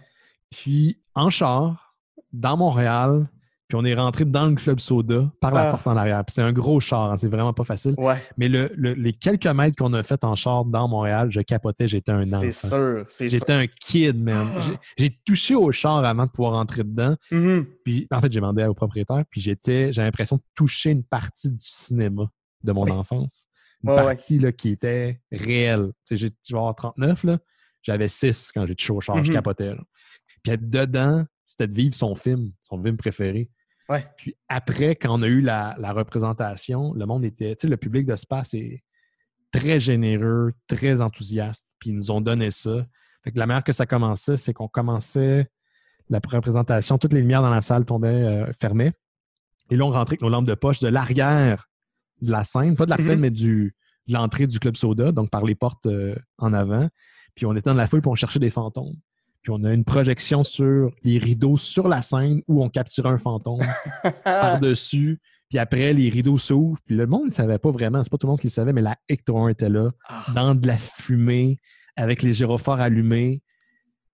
[0.51, 1.97] Puis en char,
[2.33, 3.29] dans Montréal,
[3.71, 5.71] puis on est rentré dans le club soda par la ah.
[5.71, 6.25] porte en arrière.
[6.29, 7.95] c'est un gros char, hein, c'est vraiment pas facile.
[7.99, 8.21] Ouais.
[8.37, 12.23] Mais les quelques mètres qu'on a fait en char dans Montréal, je capotais, j'étais un
[12.23, 12.41] enfant.
[12.41, 14.49] C'est sûr, J'étais un kid, man.
[14.57, 14.61] Ah.
[14.99, 17.15] J'ai touché au char avant de pouvoir rentrer dedans.
[17.31, 17.67] Mm-hmm.
[17.85, 21.49] Puis en fait, j'ai demandé au propriétaire, puis j'étais, j'ai l'impression de toucher une partie
[21.49, 22.29] du cinéma
[22.65, 23.47] de mon enfance.
[23.85, 25.93] Une partie là, qui était réelle.
[26.11, 27.39] J'ai avoir 39, là.
[27.83, 29.35] J'avais 6 quand j'ai touché au char, je mm-hmm.
[29.35, 29.75] capotais.
[30.43, 33.49] Puis être dedans, c'était de vivre son film, son film préféré.
[34.17, 38.07] Puis après, quand on a eu la, représentation, le monde était, tu sais, le public
[38.07, 38.83] de Space est
[39.53, 42.87] très généreux, très enthousiaste, puis ils nous ont donné ça.
[43.25, 45.51] Fait que la manière que ça commençait, c'est qu'on commençait
[46.09, 48.93] la représentation, toutes les lumières dans la salle tombaient, euh, fermées.
[49.71, 51.69] Et là, on rentrait avec nos lampes de poche de l'arrière
[52.21, 53.07] de la scène, pas de la mm-hmm.
[53.07, 53.75] scène, mais du,
[54.09, 56.89] de l'entrée du Club Soda, donc par les portes euh, en avant.
[57.35, 58.97] Puis on était dans la foule, puis on cherchait des fantômes.
[59.43, 63.19] Puis on a une projection sur les rideaux sur la scène où on capturait un
[63.19, 63.63] fantôme
[64.25, 65.19] par-dessus.
[65.49, 66.79] Puis après, les rideaux s'ouvrent.
[66.85, 68.03] Puis le monde ne savait pas vraiment.
[68.03, 70.27] C'est pas tout le monde qui le savait, mais la Hector 1 était là, ah.
[70.35, 71.59] dans de la fumée,
[71.97, 73.43] avec les gyrophares allumés.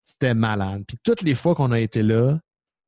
[0.05, 0.85] C'était malade.
[0.87, 2.39] Puis toutes les fois qu'on a été là,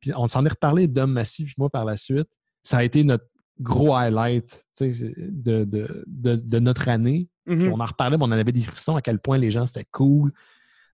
[0.01, 2.29] puis on s'en est reparlé d'Homme Massif, moi, par la suite,
[2.63, 3.27] ça a été notre
[3.59, 7.29] gros highlight de, de, notre année.
[7.49, 7.73] Mm-hmm.
[7.73, 9.87] on en reparlait, mais on en avait des frissons à quel point les gens, c'était
[9.91, 10.33] cool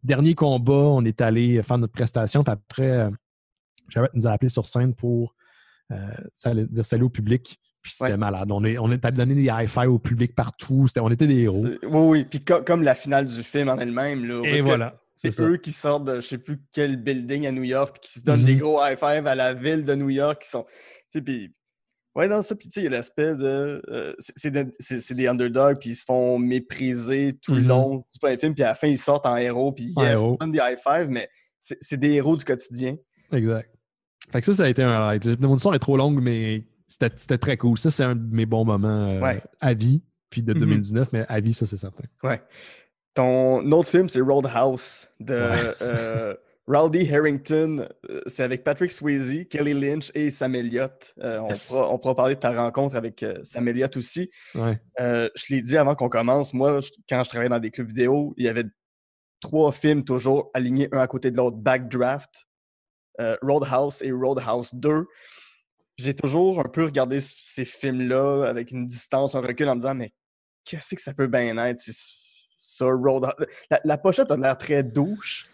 [0.05, 2.45] dernier combat, on est allé faire notre prestation.
[2.45, 3.11] Puis après, euh,
[3.89, 5.35] Jarrett nous a appelé sur scène pour
[5.91, 7.59] euh, dire salut au public.
[7.83, 8.51] Puis c'était malade.
[8.51, 10.87] On est, on est allé donner des high-fives au public partout.
[10.99, 11.67] on était des héros.
[11.67, 12.25] Oui, oui.
[12.25, 14.25] Puis comme la finale du film en elle-même.
[14.25, 14.95] Là, Et voilà.
[15.17, 18.25] C'est eux qui sortent de je sais plus quel building à New York, qui se
[18.25, 18.59] donnent des mm-hmm.
[18.59, 20.43] gros high-fives à la ville de New York.
[20.43, 20.65] Qui sont,
[21.13, 21.55] puis
[22.15, 23.83] Ouais, non, ça, puis tu sais, il y a l'aspect de.
[23.89, 27.67] Euh, c'est des underdogs, puis ils se font mépriser tout le mm-hmm.
[27.67, 30.37] long du premier film, puis à la fin, ils sortent en héros, puis yes, ils
[30.39, 31.29] donnent des high five, mais
[31.61, 32.97] c'est des héros du quotidien.
[33.33, 33.69] Exact.
[34.31, 35.41] Fait que ça, ça a été un highlight.
[35.41, 37.79] Mon histoire est trop longue, mais c'était très cool.
[37.79, 41.11] Ça, c'est un de mes bons moments euh, à vie, puis de 2019, mm-hmm.
[41.13, 42.05] mais à vie, ça, c'est certain.
[42.23, 42.41] Ouais.
[43.15, 45.35] Ton autre film, c'est Roadhouse de.
[45.83, 46.35] Euh,
[46.67, 51.15] Rowdy Harrington, euh, c'est avec Patrick Swayze, Kelly Lynch et Sam Elliott.
[51.19, 54.31] Euh, on, pourra, parler de ta rencontre avec euh, Sam Elliott aussi.
[54.55, 58.47] je l'ai dit avant qu'on commence, moi, quand je travaillais dans des clubs vidéo, il
[58.47, 58.65] y avait
[59.41, 62.47] trois films toujours alignés un à côté de l'autre, Backdraft,
[63.43, 65.07] Roadhouse et Roadhouse 2.
[65.99, 69.95] J'ai toujours un peu regardé ces films-là avec une distance, un recul en me disant,
[69.95, 70.13] mais
[70.65, 71.79] qu'est-ce que ça peut bien être?
[72.61, 73.35] Ça, Roadhouse.
[73.71, 75.47] La, la pochette a l'air très douche.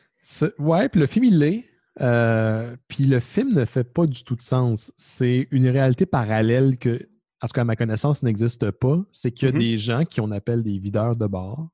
[0.59, 1.65] Ouais, puis le film, il l'est.
[2.01, 4.93] Euh, puis le film ne fait pas du tout de sens.
[4.97, 7.09] C'est une réalité parallèle que,
[7.43, 9.03] en tout cas à ma connaissance, n'existe pas.
[9.13, 9.59] C'est qu'il y a mm-hmm.
[9.59, 11.69] des gens qui on appelle des videurs de bar.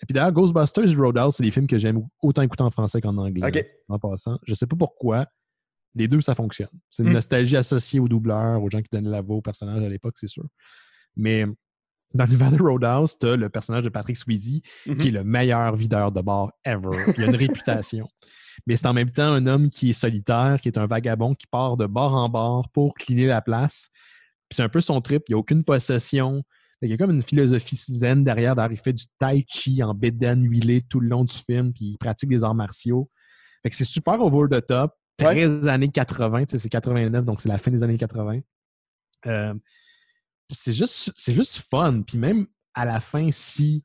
[0.00, 3.00] Et puis d'ailleurs, Ghostbusters et Roadhouse, c'est des films que j'aime autant écouter en français
[3.00, 3.44] qu'en anglais.
[3.88, 4.38] En passant.
[4.46, 5.26] Je sais pas pourquoi.
[5.94, 6.68] Les deux, ça fonctionne.
[6.90, 7.14] C'est une mm.
[7.14, 10.28] nostalgie associée aux doubleurs, aux gens qui donnaient la voix aux personnages à l'époque, c'est
[10.28, 10.44] sûr.
[11.16, 11.44] Mais
[12.14, 15.10] dans l'univers de Roadhouse, tu as le personnage de Patrick Swayze, qui est mhm.
[15.10, 16.96] le meilleur videur de bar ever.
[17.16, 18.08] Il a une réputation.
[18.66, 21.46] Mais c'est en même temps un homme qui est solitaire, qui est un vagabond, qui
[21.46, 23.90] part de bar en bar pour cleaner la place.
[24.50, 25.22] c'est un peu son trip.
[25.28, 26.42] Il n'y a aucune possession.
[26.80, 28.54] Il y a comme une philosophie zen derrière.
[28.70, 31.98] Il fait du tai chi en bédaine huilé tout le long du film, puis il
[31.98, 33.10] pratique des arts martiaux.
[33.62, 34.94] Fait que c'est super over the top.
[35.16, 38.40] Très années 80, c'est 89, donc c'est la fin des années 80.
[39.26, 39.54] Euh,
[40.50, 42.02] c'est juste, c'est juste fun.
[42.02, 43.84] Puis même à la fin, si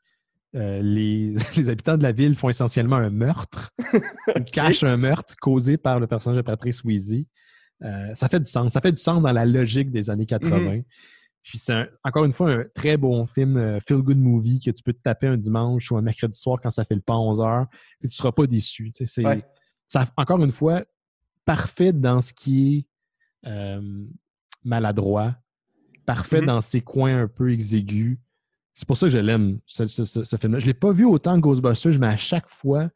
[0.55, 3.71] euh, les, les, habitants de la ville font essentiellement un meurtre,
[4.35, 7.27] ils cachent un meurtre causé par le personnage de Patrice Weezy,
[7.83, 8.73] euh, ça fait du sens.
[8.73, 10.57] Ça fait du sens dans la logique des années 80.
[10.57, 10.83] Mm-hmm.
[11.41, 14.81] Puis c'est encore une fois un très bon film, euh, feel good movie que tu
[14.81, 17.41] peux te taper un dimanche ou un mercredi soir quand ça fait le pas 11
[17.41, 17.65] heures
[18.01, 18.91] et tu seras pas déçu.
[18.93, 19.05] C'est
[19.85, 20.83] ça, encore une fois
[21.45, 22.87] parfait dans ce qui
[23.43, 23.77] est
[24.63, 25.35] maladroit,
[26.05, 26.45] parfait mm-hmm.
[26.45, 28.17] dans ses coins un peu exigus.
[28.73, 30.59] C'est pour ça que je l'aime, ce, film-là.
[30.59, 32.89] Je ne l'ai pas vu autant que Ghostbusters, mais à chaque fois,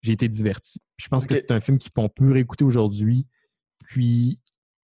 [0.00, 0.80] j'ai été diverti.
[0.96, 3.26] Je pense que c'est un film qu'on peut réécouter aujourd'hui,
[3.84, 4.40] puis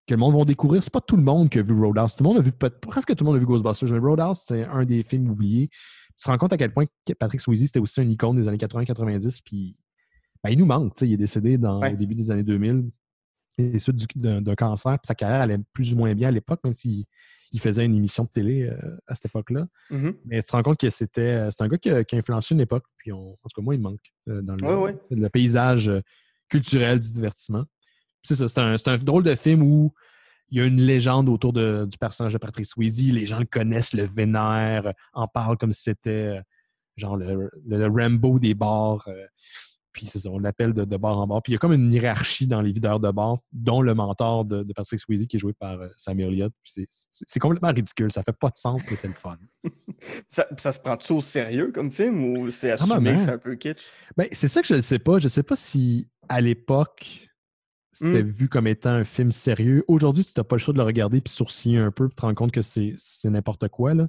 [0.08, 0.84] que le monde va découvrir.
[0.84, 2.16] C'est pas tout le monde qui a vu Roadhouse.
[2.16, 4.66] Tout le monde a vu, presque tout le monde a vu Ghostbusters, mais Roadhouse, c'est
[4.66, 5.70] un des films oubliés.
[6.18, 6.86] Tu te rends compte à quel point
[7.18, 9.78] Patrick Swayze, c'était aussi un icône des années 80-90, puis
[10.44, 10.94] ben, il nous manque.
[11.02, 12.90] Il est décédé dans, au début des années 2000,
[13.58, 16.74] et suite d'un cancer, puis sa carrière allait plus ou moins bien à l'époque, même
[16.74, 17.06] s'il
[17.56, 19.66] il faisait une émission de télé euh, à cette époque-là.
[19.90, 20.14] Mhm.
[20.26, 22.20] Mais tu te rends compte que c'était euh, c'est un gars qui a, qui a
[22.20, 22.84] influencé une époque.
[22.98, 24.98] Puis on, en tout cas, moi, il manque euh, dans le, Ouais, ouais.
[25.10, 25.90] le paysage
[26.50, 27.64] culturel du divertissement.
[28.24, 29.94] C'est ça, c'est un, un drôle de film où
[30.50, 33.02] il y a une légende autour de- du personnage de Patrick Swayze.
[33.14, 36.42] Les gens le connaissent, le vénèrent, en parlent comme si c'était
[36.98, 39.08] genre le, le- le Rambo des bars.
[39.96, 41.42] Puis c'est ça, on l'appelle de, de bar en bar.
[41.42, 44.44] Puis il y a comme une hiérarchie dans les videurs de bar, dont le mentor
[44.44, 46.54] de, de Patrick Swayze qui est joué par euh, Samuel Elliott.
[46.66, 49.38] C'est- complètement ridicule, ça fait pas de sens, mais c'est le fun.
[50.30, 53.38] Ça, ça se prend-tu au sérieux comme film ou c'est Ah, assumé que c'est un
[53.38, 53.86] peu kitsch?
[54.18, 55.20] Ben, c'est ça que je ne sais pas.
[55.20, 57.08] Je ne sais pas si à l'époque
[57.94, 58.30] c'était Mm.
[58.30, 59.86] vu comme étant un film sérieux.
[59.88, 62.22] Aujourd'hui, tu n'as pas le choix de le regarder puis sourciller un peu, puis te
[62.24, 63.94] rendre compte que c'est c'est n'importe quoi.
[63.94, 64.08] Là.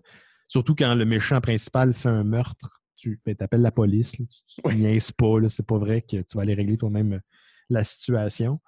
[0.49, 4.19] Surtout quand le méchant principal fait un meurtre, tu ben, appelles la police.
[4.19, 4.25] là.
[4.27, 5.37] Tu, tu niaises pas.
[5.49, 7.21] C'est pas vrai que tu vas aller régler toi-même euh,
[7.69, 8.61] la situation.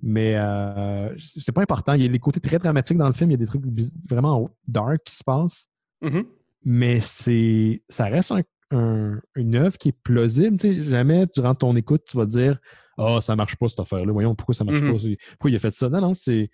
[0.00, 1.92] Mais euh, c'est pas important.
[1.94, 3.30] Il y a des côtés très dramatiques dans le film.
[3.30, 3.62] Il y a des trucs
[4.08, 5.68] vraiment dark qui se passent
[6.00, 6.24] Mhm.
[6.64, 10.58] mais c'est ça reste un- un- une œuvre qui est plausible.
[10.88, 12.58] Jamais durant ton écoute, tu vas dire
[12.98, 14.12] Ah, ça marche pas cette affaire-là.
[14.12, 14.98] Voyons pourquoi ça marche pas?
[14.98, 15.88] C'est- Pourquoi il a fait ça?
[15.88, 16.50] Non, non, c'est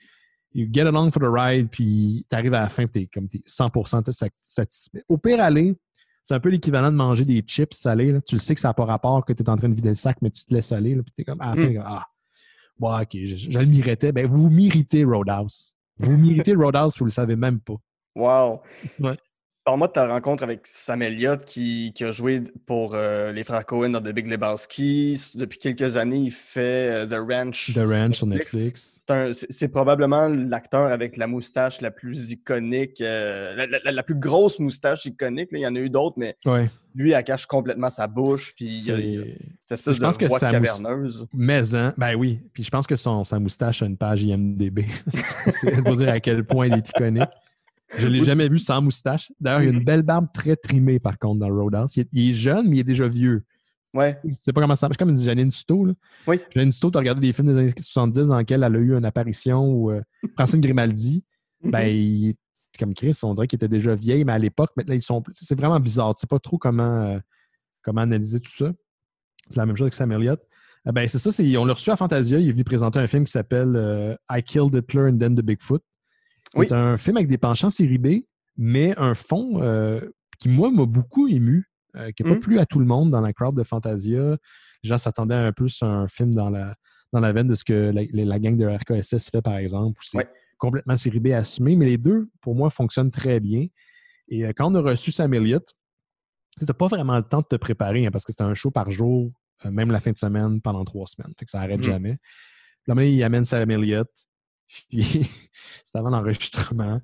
[0.55, 3.29] you get along for the ride, puis tu arrives à la fin, tu es comme
[3.29, 5.03] t'es 100% sat- satisfait.
[5.09, 5.75] Au pire, aller,
[6.29, 8.13] c'est un peu l'équivalent de manger des chips salés.
[8.13, 8.21] là.
[8.21, 9.89] Tu le sais que ça n'a pas rapport, que tu es en train de vider
[9.89, 10.95] le sac, mais tu te laisses aller.
[10.95, 12.05] là, Puis tu es comme, à la fin, comme, ah,
[12.79, 14.13] bon, ok, je, je le méritais.
[14.13, 15.75] Ben, vous méritez Roadhouse.
[15.97, 17.77] Vous méritez Roadhouse, vous le savez même pas.
[18.15, 18.61] Wow!
[19.01, 19.17] Ouais.
[19.69, 23.67] Parle-moi de ta rencontre avec Sam Elliott qui, qui a joué pour euh, les frères
[23.67, 25.21] Cohen dans The Big Lebowski.
[25.35, 27.75] Depuis quelques années, il fait euh, The Ranch.
[27.75, 28.99] The Ranch sur Netflix.
[29.51, 34.59] C'est probablement l'acteur avec la moustache la plus iconique, euh, la, la- la plus grosse
[34.59, 35.53] moustache iconique.
[35.53, 35.59] là.
[35.59, 36.71] Il y en a eu d'autres, mais Ouais.
[36.95, 38.55] lui, elle cache complètement sa bouche.
[38.57, 40.39] Puis il y a, il y a C'est- cette espèce je pense de que voix
[40.39, 41.27] sa mous- caverneuse.
[41.35, 42.41] Maison, ben oui.
[42.55, 44.87] Puis je pense que son, sa moustache a une page IMDB.
[45.61, 47.29] C'est pour dire à quel point il est iconique.
[47.97, 48.27] Je l'ai Oui.
[48.27, 49.33] jamais vu sans moustache.
[49.41, 49.85] D'ailleurs, il a une Mhm.
[49.85, 51.97] belle barbe très trimée, par contre, dans Roadhouse.
[51.97, 53.45] Il est, il est jeune, mais il est déjà vieux.
[53.95, 54.15] Ouais.
[54.25, 54.97] Je sais pas comment ça marche.
[54.99, 55.87] C'est comme une Janine Suto.
[55.87, 55.95] Là.
[56.27, 56.39] Oui.
[56.55, 58.95] Janine Suto, tu as regardé des films des années 70 dans lesquels elle a eu
[58.95, 60.03] une apparition ou euh,
[60.37, 61.25] Francine Grimaldi.
[61.65, 61.87] Ben, Mhm.
[61.97, 62.37] il est
[62.79, 65.23] comme Chris, on dirait qu'il était déjà vieille, mais à l'époque, maintenant, ils sont.
[65.33, 66.15] C'est vraiment bizarre.
[66.15, 67.19] Tu sais pas trop comment, euh,
[67.83, 68.73] comment analyser tout ça.
[69.49, 70.41] C'est la même chose avec Sam Elliott.
[70.87, 72.39] Euh, ben, c'est ça, c'est- on l'a reçu à Fantasia.
[72.39, 75.41] Il est venu présenter un film qui s'appelle euh, I Killed Hitler and Then the
[75.41, 75.83] Bigfoot.
[76.55, 76.67] Oui.
[76.69, 78.09] C'est un film avec des penchants série B,
[78.57, 80.01] mais un fond euh,
[80.39, 83.21] qui, moi, m'a beaucoup ému, euh, qui n'a pas plu à tout le monde dans
[83.21, 84.37] la crowd de Fantasia.
[84.83, 86.75] Les gens s'attendaient un peu sur un film dans la,
[87.13, 89.99] dans la veine de ce que la, la gang de RKSS fait, par exemple.
[90.01, 90.29] où c'est Ouais.
[90.59, 93.67] complètement série B assumé, mais les deux, pour moi, fonctionnent très bien.
[94.29, 95.67] Et euh, quand on a reçu Sam Elliott,
[96.59, 98.71] tu n'as pas vraiment le temps de te préparer hein, parce que c'était un show
[98.71, 99.31] par jour,
[99.65, 101.33] même la fin de semaine, pendant trois semaines.
[101.39, 101.85] Fait que ça n'arrête Mhm.
[101.85, 102.19] jamais.
[102.87, 104.09] Là, il amène Sam Elliott.
[104.89, 105.29] Puis,
[105.85, 107.01] c'est avant l'enregistrement.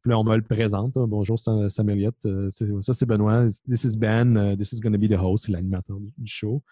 [0.00, 0.96] Puis là, on me le présente.
[0.96, 1.06] hein.
[1.06, 2.16] Bonjour, Sam Elliott.
[2.26, 3.46] Euh, ça, c'est Benoît.
[3.68, 4.36] This is Ben.
[4.36, 5.46] Uh, this is going to be the host.
[5.46, 6.62] C'est l'animateur du, show.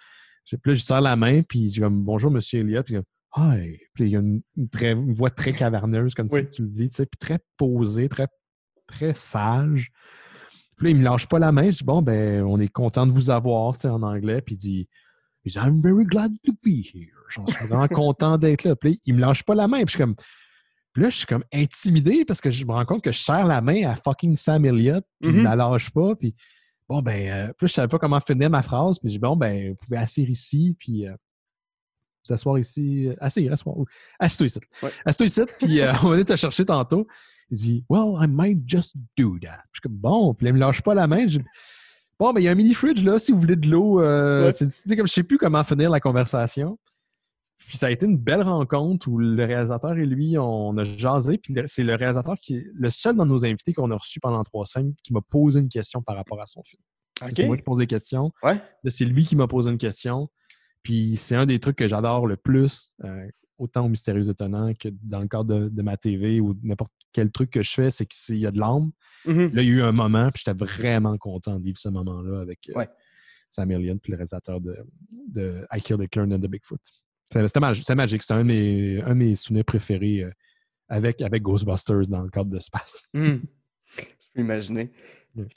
[0.45, 2.85] Puis là, je serre la main, puis je dis comme Bonjour, Monsieur Elliott.
[2.85, 2.97] Puis
[3.37, 3.79] Hi.
[3.95, 6.41] Puis il y a une, une très, une voix très caverneuse, comme Oui.
[6.41, 8.27] ça, tu le dis, tu sais, puis très posée, très,
[8.89, 9.93] très sage.
[10.77, 11.71] Puis là, il me lâche pas la main.
[11.71, 14.43] Je dis Bon, ben, on est content de vous avoir, tu sais, en anglais.
[14.43, 14.89] Puis il dit
[15.45, 17.20] il dit, I'm very glad to be here.
[17.31, 18.77] J'en suis vraiment content d'être là.
[18.77, 19.79] Puis il me lâche pas la main.
[19.79, 20.15] Puis je suis comme.
[20.93, 23.47] Puis là, je suis comme intimidé parce que je me rends compte que je serre
[23.47, 25.45] la main à fucking Sam Elliott, puis il Mhm.
[25.45, 26.17] la lâche pas.
[26.17, 26.35] Puis
[26.89, 28.99] bon, ben, euh, je savais pas comment finir ma phrase.
[28.99, 31.13] Puis je dis, bon, ben, vous pouvez asseoir ici, puis euh,
[32.27, 33.07] vous asseoir ici.
[33.07, 33.77] Euh, asseoir.
[34.19, 34.61] Assieds-toi ici.
[34.83, 35.27] Ouais.
[35.27, 37.07] Ici, puis euh, on va venir te chercher tantôt.
[37.53, 39.63] Il dit, well, I might just do that.
[39.73, 41.27] Puis je suis comme, bon, puis il me lâche pas la main.
[41.29, 41.39] Je
[42.19, 44.03] Bon, ben, il y a un mini-fridge là, si vous voulez de l'eau.
[44.03, 44.53] Euh, Ouais.
[44.53, 46.79] c'est- comme je sais plus comment finir la conversation.
[47.67, 51.39] Puis ça a été une belle rencontre où le réalisateur et lui, on a jasé.
[51.39, 54.43] Puis c'est le réalisateur qui est le seul dans nos invités qu'on a reçu pendant
[54.43, 56.83] trois semaines qui m'a posé une question par rapport à son film.
[57.27, 58.33] C'est moi qui pose des questions.
[58.43, 58.55] Ouais.
[58.55, 60.31] Là, c'est lui qui m'a posé une question.
[60.83, 64.89] Puis c'est un des trucs que j'adore le plus, euh, autant au Mystérieux Étonnant que
[65.03, 68.07] dans le cadre de, de ma TV ou n'importe quel truc que je fais, c'est
[68.07, 68.91] qu'il y a de l'âme.
[69.27, 69.53] Mhm.
[69.53, 72.41] Là, il y a eu un moment, puis j'étais vraiment content de vivre ce moment-là
[72.41, 72.89] avec euh, Ouais.
[73.51, 74.77] Sam Elliott, puis le réalisateur de,
[75.29, 76.81] de I Killed the Clown and the Bigfoot.
[77.31, 78.23] C'était c'était mag- c'était magique.
[78.23, 80.31] C'est un, de mes- un de mes souvenirs préférés euh,
[80.89, 83.05] avec, avec Ghostbusters dans le cadre de Space.
[83.15, 83.43] Mhm.
[83.99, 84.91] Je peux imaginer.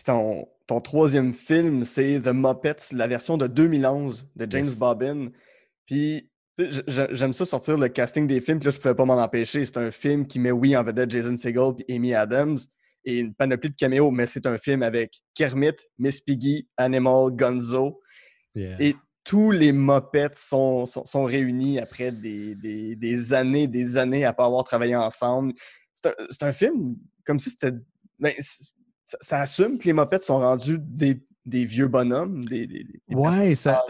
[0.05, 4.77] Ton, ton troisième film, c'est The Muppets, la version de 2011 de James Yes.
[4.77, 5.29] Bobbin.
[5.87, 6.29] Puis
[6.87, 9.65] j'aime ça sortir le casting des films, puis là, je pouvais pas m'en empêcher.
[9.65, 12.57] C'est un film qui met, oui, en vedette Jason Segel et Amy Adams
[13.05, 17.99] et une panoplie de caméos, mais c'est un film avec Kermit, Miss Piggy, Animal, Gonzo.
[18.55, 18.79] Yeah.
[18.79, 24.25] Et tous les Muppets sont, sont, sont réunis après des, des, des années, des années
[24.25, 25.53] à pas avoir travaillé ensemble.
[25.93, 27.71] c'est un, film comme si c'était.
[28.19, 32.43] ben, ça, ça assume que les mopettes sont rendus des, des vieux bonhommes.
[32.45, 33.83] Des, Ouais, ça,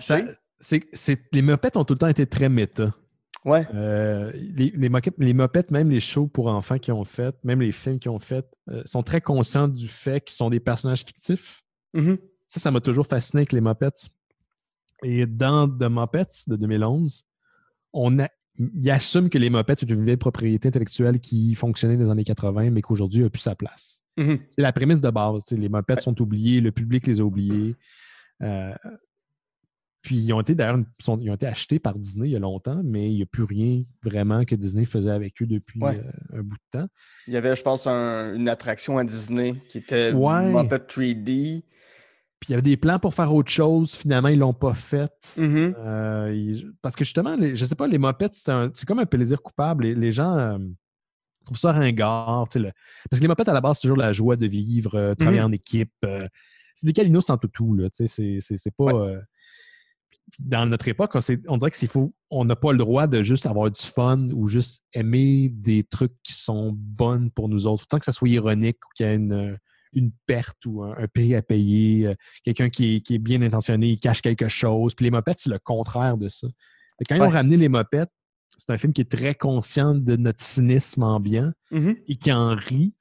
[1.31, 2.93] les mopettes ont tout le temps été très méta.
[3.45, 3.67] Ouais.
[3.73, 7.99] Euh, les, les, mopettes, même les shows pour enfants qu'ils ont fait, même les films
[7.99, 11.63] qu'ils ont fait, euh, sont très conscients du fait qu'ils sont des personnages fictifs.
[11.93, 12.17] Mhm.
[12.47, 14.09] Ça, ça m'a toujours fasciné avec les Muppets.
[15.03, 17.25] Et dans The Muppets de 2011,
[17.93, 22.05] on a, il assume que les Muppets sont une vieille propriété intellectuelle qui fonctionnait dans
[22.05, 24.01] les années 80, mais qu'aujourd'hui n'a plus sa place.
[24.17, 24.39] Mhm.
[24.49, 25.51] C'est la prémisse de base.
[25.51, 27.75] Les Muppets sont oubliés, le public les a oubliés.
[28.41, 28.73] Euh,
[30.01, 32.81] puis ils ont été d'ailleurs ils ont été achetés par Disney il y a longtemps,
[32.83, 35.97] mais il n'y a plus rien vraiment que Disney faisait avec eux depuis Ouais.
[35.97, 36.87] euh, un bout de temps.
[37.27, 40.51] Il y avait, je pense, un- une attraction à Disney qui était Ouais.
[40.51, 41.63] Muppet 3D.
[42.43, 43.95] Puis il y avait des plans pour faire autre chose.
[43.95, 45.13] Finalement, ils ne l'ont pas fait.
[45.37, 45.75] Mhm.
[45.77, 49.05] Euh, parce que justement, les- je sais pas, les mopettes, c'est un- c'est comme un
[49.05, 49.85] plaisir coupable.
[49.85, 50.57] Les, les gens euh,
[51.45, 52.49] trouvent ça ringard.
[52.49, 52.71] tu sais, le-
[53.09, 55.39] Parce que les mopettes, à la base, c'est toujours la joie de vivre, euh, travailler
[55.39, 55.45] Mhm.
[55.45, 55.93] en équipe.
[56.75, 57.75] c'est des calinos sans toutou.
[57.75, 58.91] Là, tu sais, c'est, pas.
[60.39, 62.13] dans notre époque, on, on dirait que c'est faux.
[62.29, 66.13] On n'a pas le droit de juste avoir du fun ou juste aimer des trucs
[66.23, 67.83] qui sont bonnes pour nous autres.
[67.83, 69.57] Autant que ça soit ironique ou qu'il y ait une,
[69.93, 73.41] une perte ou un, un prix à payer, euh, quelqu'un qui est, qui est bien
[73.41, 74.95] intentionné, il cache quelque chose.
[74.95, 76.47] Puis les mopettes, c'est le contraire de ça.
[77.09, 78.11] Quand ils ont ramené les mopettes,
[78.57, 81.95] c'est un film qui est très conscient de notre cynisme ambiant Mhm.
[82.07, 82.93] et qui en rit.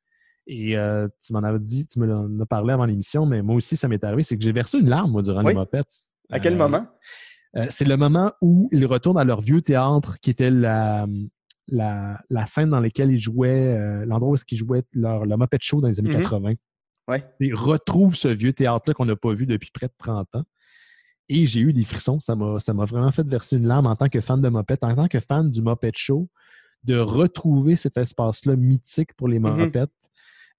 [0.46, 3.54] Et euh, tu m'en avais dit, tu me en as parlé avant l'émission, mais moi
[3.56, 5.48] aussi, ça m'est arrivé, c'est que j'ai versé une larme, moi, durant Oui.
[5.52, 5.92] les mopettes.
[6.30, 6.86] À quel Euh, moment?
[7.56, 11.06] euh, c'est le moment où ils retournent à leur vieux théâtre, qui était la,
[11.68, 15.80] la, la scène dans laquelle ils jouaient, l'endroit où qu'ils jouaient leur, le Muppet Show
[15.80, 16.22] dans les années Mhm.
[16.22, 16.54] 80.
[17.08, 17.24] Ouais.
[17.40, 20.44] Ils retrouvent ce vieux théâtre-là qu'on n'a pas vu depuis près de 30 ans.
[21.28, 22.20] Et j'ai eu des frissons.
[22.20, 24.78] Ça m'a, ça m'a vraiment fait verser une larme en tant que fan de Muppet,
[24.84, 26.28] en tant que fan du Muppet Show,
[26.84, 29.56] de retrouver cet espace-là mythique pour les Mhm.
[29.56, 29.86] Muppets.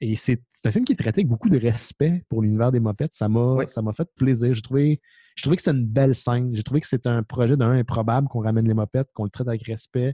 [0.01, 2.79] Et c'est, c'est un film qui est traité avec beaucoup de respect pour l'univers des
[2.79, 3.07] Muppets.
[3.11, 3.65] Ça m'a, Oui.
[3.69, 4.53] ça m'a fait plaisir.
[4.53, 5.01] J'ai trouvé,
[5.35, 6.53] j'ai trouvé que c'était une belle scène.
[6.53, 9.47] J'ai trouvé que c'était un projet d'un improbable qu'on ramène les Muppets, qu'on le traite
[9.47, 10.13] avec respect,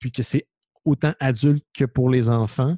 [0.00, 0.46] puis que c'est
[0.84, 2.76] autant adulte que pour les enfants.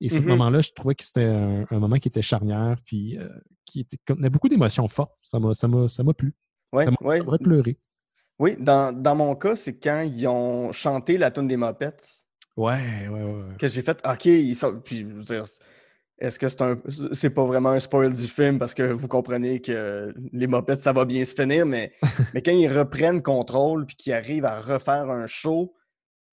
[0.00, 0.26] Et ce Mhm.
[0.28, 3.28] moment-là, je trouvais que c'était un, un moment qui était charnière, puis euh,
[3.64, 5.16] qui était, contenait beaucoup d'émotions fortes.
[5.22, 5.68] Ça m'a, ça
[6.16, 6.34] plu.
[6.72, 7.22] Ouais, Ça m'a, ouais.
[7.40, 7.78] pleurer.
[8.38, 11.96] Oui, dans, dans mon cas, c'est quand ils ont chanté la tune des Muppets
[12.56, 13.56] Ouais, ouais, ouais.
[13.58, 14.80] que j'ai fait OK, ils sont.
[14.80, 15.44] Puis, je veux dire,
[16.18, 16.80] est-ce que c'est un.
[17.12, 20.92] C'est pas vraiment un spoil du film parce que vous comprenez que les Muppets, ça
[20.92, 21.92] va bien se finir, mais,
[22.34, 25.74] mais quand ils reprennent contrôle puis qu'ils arrivent à refaire un show,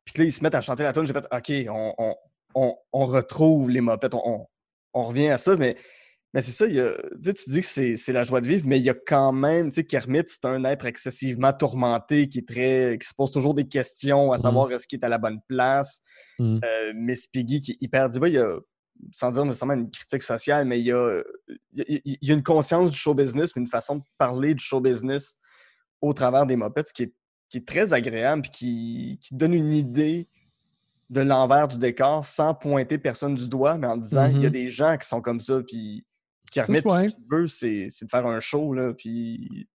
[0.05, 2.15] puis que là, ils se mettent à chanter la tune, j'ai fait OK, on, on,
[2.55, 4.45] on, on retrouve les Muppets, on,
[4.93, 5.75] revient à ça, mais.
[6.33, 8.79] Mais c'est ça, il y a- tu, dis que c'est la joie de vivre, mais
[8.79, 12.47] il y a quand même, tu sais, Kermit, c'est un être excessivement tourmenté qui est
[12.47, 14.41] très, qui se pose toujours des questions à Mhm.
[14.41, 16.01] savoir est-ce qu'il est à la bonne place.
[16.39, 16.61] Mhm.
[16.63, 18.55] Euh, Miss Piggy qui est hyper diva, il y a,
[19.11, 21.21] sans dire nécessairement une critique sociale, mais il y a,
[21.75, 25.37] il y une conscience du show business, une façon de parler du show business
[25.99, 27.13] au travers des Muppets qui est,
[27.49, 30.29] qui est très agréable puis qui, qui donne une idée
[31.11, 34.49] de l'envers du décor sans pointer personne du doigt, mais en disant il y a
[34.49, 34.53] Mhm.
[34.53, 36.03] des gens qui sont comme ça, puis
[36.51, 37.09] Kermit, tout ouais.
[37.09, 39.67] ce qu'il veut, c'est c'est de faire un show, là, puis...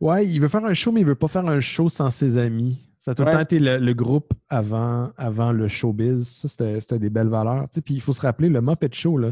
[0.00, 2.36] Ouais, il veut faire un show, mais il veut pas faire un show sans ses
[2.36, 2.85] amis.
[3.06, 6.26] Ça a tout le temps été le, le groupe avant, avant le showbiz.
[6.26, 6.48] Ça,
[6.80, 7.68] c'était des belles valeurs.
[7.70, 9.30] Tu sais, Puis il faut se rappeler, le Muppet Show, là,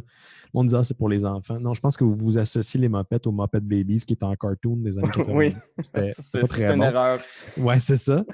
[0.52, 1.58] monde disait ah, c'est pour les enfants.
[1.58, 4.32] Non, je pense que vous vous associez les Muppets aux Muppet Babies, qui est en
[4.36, 5.32] cartoon des années 80.
[5.34, 5.54] Oui.
[5.82, 6.40] C'était C'est
[6.72, 6.82] une bon.
[6.84, 7.18] erreur.
[7.56, 8.24] Ouais, c'est ça.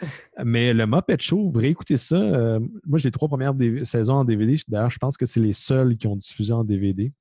[0.44, 2.16] Mais le Muppet Show, vous réécoutez ça.
[2.16, 4.58] euh, moi, j'ai les trois premières saisons en DVD.
[4.68, 7.14] D'ailleurs, je pense que c'est les seuls qui ont diffusé en DVD,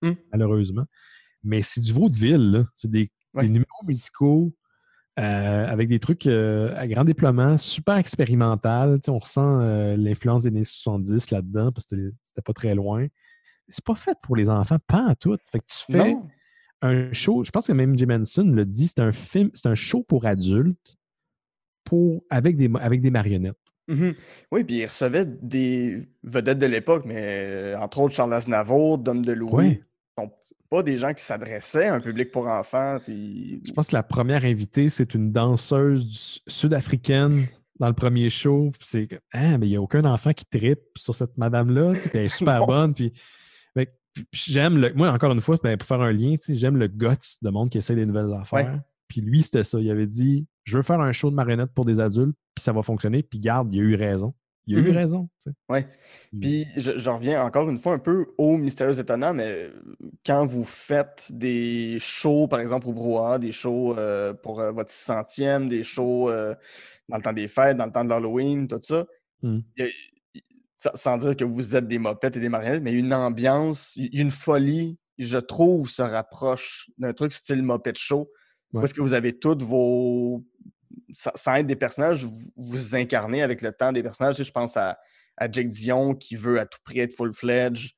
[0.00, 0.12] Hmm.
[0.32, 0.84] malheureusement.
[1.44, 2.64] Mais c'est du vaudeville.
[2.74, 3.42] C'est des, Ouais.
[3.42, 4.54] des numéros musicaux
[5.18, 8.98] euh, avec des trucs euh, à grand déploiement, super expérimental.
[9.08, 13.06] On ressent euh, l'influence des années 70 là-dedans, parce que c'était- pas très loin.
[13.68, 15.36] C'est pas fait pour les enfants, pas à tout.
[15.50, 16.28] Fait que tu fais Non.
[16.82, 19.74] un show, je pense que même Jim Henson le dit, c'est un film, c'est un
[19.74, 20.96] show pour adultes
[21.84, 23.56] pour, avec, des, avec des marionnettes.
[23.88, 24.14] Mhm.
[24.52, 29.52] Oui, puis il recevait des vedettes de l'époque, mais entre autres Charles Aznavour, Dom DeLuise.
[29.52, 29.82] Ouais.
[30.18, 30.32] Sont
[30.70, 32.98] pas des gens qui s'adressaient à un public pour enfants.
[33.04, 33.62] Puis...
[33.64, 37.46] Je pense que la première invitée, c'est une danseuse sud-africaine
[37.78, 38.72] dans le premier show.
[38.80, 41.92] C'est ah, mais il n'y a aucun enfant qui tripe sur cette madame-là.
[42.14, 42.94] elle est super bonne.
[42.94, 43.12] Puis,
[44.32, 44.92] j'aime le.
[44.94, 47.78] Moi, encore une fois, ben, pour faire un lien, j'aime le guts de monde qui
[47.78, 48.80] essaie des nouvelles affaires.
[49.08, 49.78] Puis lui, c'était ça.
[49.78, 52.72] Il avait dit Je veux faire un show de marionnettes pour des adultes, puis ça
[52.72, 53.22] va fonctionner.
[53.22, 54.34] Puis garde, il a eu raison.
[54.68, 54.96] Il a eu Mhm.
[54.96, 55.28] raison.
[55.38, 55.50] sais.
[55.68, 55.86] Ouais.
[56.40, 59.70] Puis je, je reviens encore une fois un peu au mystérieux étonnant, mais euh,
[60.24, 64.90] quand vous faites des shows, par exemple au Brouhaha, des shows euh, pour euh, votre
[64.90, 66.54] 600e, des shows euh,
[67.08, 69.06] dans le temps des fêtes, dans le temps de l'Halloween, tout ça,
[69.42, 69.58] Mm.
[69.78, 73.96] y a- sans dire que vous êtes des mopettes et des marionnettes, mais une ambiance,
[73.96, 78.30] une folie, je trouve, se rapproche d'un truc style mopette show.
[78.72, 80.44] Parce que vous avez toutes vos.
[81.12, 84.42] Sans être des personnages, vous, vous incarnez avec le temps des personnages.
[84.42, 84.98] je pense à,
[85.36, 87.92] à Jake Dion qui veut à tout prix être full-fledged.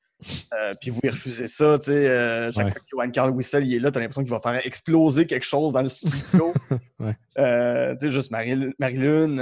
[0.53, 2.09] Euh, puis vous refusez ça, tu sais.
[2.09, 4.67] Euh, chaque fois que Johan Carl Wissel il est là, t'as l'impression qu'il va faire
[4.67, 6.53] exploser quelque chose dans le studio.
[7.39, 9.37] Euh, tu sais, juste Marie, Marie-Lune.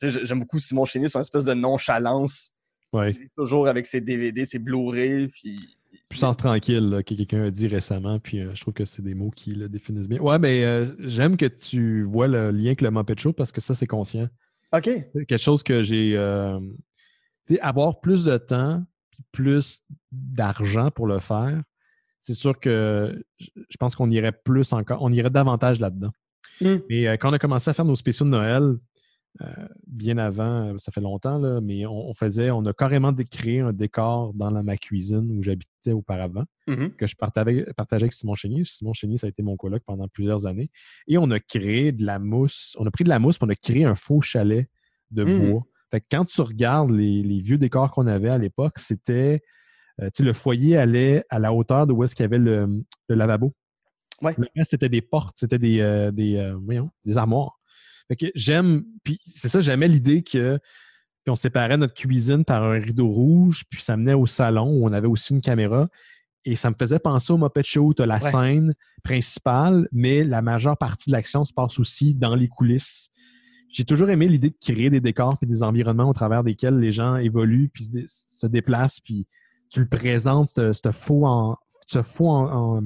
[0.00, 2.52] tu sais, j'aime beaucoup Simon Chénier, son espèce de nonchalance.
[2.90, 3.14] Ouais.
[3.36, 5.76] toujours avec ses DVD, ses Blu-ray, puis...
[6.08, 9.54] Puissance tranquille, que quelqu'un a dit récemment, puis je trouve que c'est des mots qui
[9.54, 10.20] le définissent bien.
[10.20, 13.74] Ouais, ben, j'aime que tu vois le lien avec le Muppet Show parce que ça,
[13.74, 14.28] c'est conscient.
[14.72, 14.88] OK.
[15.28, 16.12] Quelque chose que j'ai.
[17.46, 18.84] tu sais, avoir plus de temps,
[19.32, 19.82] plus
[20.12, 21.62] d'argent pour le faire,
[22.20, 26.10] c'est sûr que je pense qu'on irait plus encore, on irait davantage là-dedans.
[26.60, 26.74] Mmh.
[26.88, 28.74] Mais euh, quand on a commencé à faire nos spéciaux de Noël,
[29.42, 33.60] euh, bien avant, euh, ça fait longtemps, là, mais on, faisait, on a carrément créé
[33.60, 38.34] un décor dans la, ma cuisine où j'habitais auparavant, mmh que je partageais, avec Simon
[38.34, 38.64] Chénier.
[38.64, 40.70] Simon Chénier, ça a été mon coloc pendant plusieurs années.
[41.06, 43.48] Et on a créé de la mousse, on a pris de la mousse, et on
[43.48, 44.68] a créé un faux chalet
[45.10, 45.50] de mmh.
[45.50, 45.62] bois
[46.10, 49.42] quand tu regardes les, vieux décors qu'on avait à l'époque, c'était.
[50.02, 53.54] Euh, le foyer allait à la hauteur de où est-ce qu'il y avait le, lavabo.
[54.20, 54.34] Ouais.
[54.36, 56.52] Le reste, c'était des portes, c'était des, euh, des,
[57.04, 57.55] des armoires.
[58.34, 58.84] J'aime.
[59.04, 60.58] Puis c'est ça, j'aimais l'idée que.
[61.24, 64.86] Puis on séparait notre cuisine par un rideau rouge, puis ça menait au salon où
[64.86, 65.88] on avait aussi une caméra.
[66.44, 70.40] Et ça me faisait penser au Muppet Show, tu as la scène principale, mais la
[70.40, 73.10] majeure partie de l'action se passe aussi dans les coulisses
[73.76, 76.92] j'ai toujours aimé l'idée de créer des décors et des environnements au travers desquels les
[76.92, 79.26] gens évoluent puis se, déplacent puis
[79.70, 82.82] tu le présentes ce faux en ce faux en,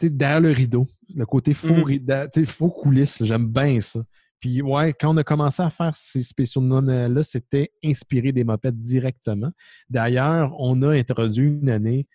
[0.00, 2.46] derrière le rideau le côté faux, mm-hmm.
[2.46, 4.00] faux coulisses j'aime bien ça
[4.40, 8.44] puis ouais quand on a commencé à faire ces spéciaux non là c'était inspiré des
[8.44, 9.50] mopettes directement
[9.88, 12.06] d'ailleurs on a introduit une année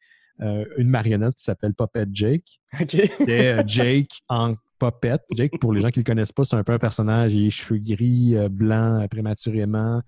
[0.42, 2.62] euh, une marionnette qui s'appelle Puppet Jake.
[2.80, 5.24] C'était euh, Jake en Popette.
[5.32, 7.34] Jake, pour les gens qui ne le connaissent pas, c'est un peu un personnage.
[7.34, 10.02] Il a les cheveux gris, euh, blancs prématurément.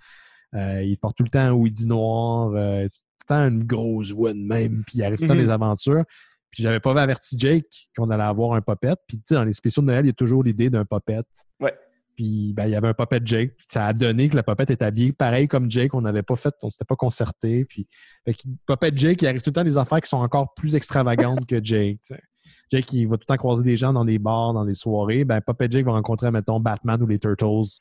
[0.56, 4.12] Euh, il porte tout le temps un hoodie noir, euh, tout le temps une grosse
[4.12, 5.42] voix de même, puis il arrive tout le temps mhm.
[5.42, 6.04] des aventures.
[6.52, 9.00] Puis j'avais pas averti Jake qu'on allait avoir un popette.
[9.08, 11.28] Puis tu sais, dans les spéciaux de Noël, il y a toujours l'idée d'un popette.
[11.60, 11.74] Ouais.
[12.16, 13.54] Puis ben, il y avait un popette Jake.
[13.68, 15.94] Ça a donné que le popette est habillé pareil comme Jake.
[15.94, 17.66] On n'avait pas fait, on s'était pas concerté.
[17.66, 17.88] Puis
[18.26, 18.36] fait
[18.66, 21.64] popette Jake, il arrive tout le temps des affaires qui sont encore plus extravagantes que
[21.64, 22.00] Jake.
[22.70, 25.26] Jake, il va tout le temps croiser des gens dans des bars, dans des soirées.
[25.26, 27.80] Ben, Puppet Jake va rencontrer, mettons, Batman ou les Turtles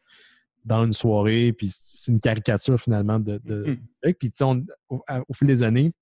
[0.65, 4.13] dans une soirée, puis c'est une caricature finalement de, de mm.
[4.15, 5.93] Puis, au, au, fil des années,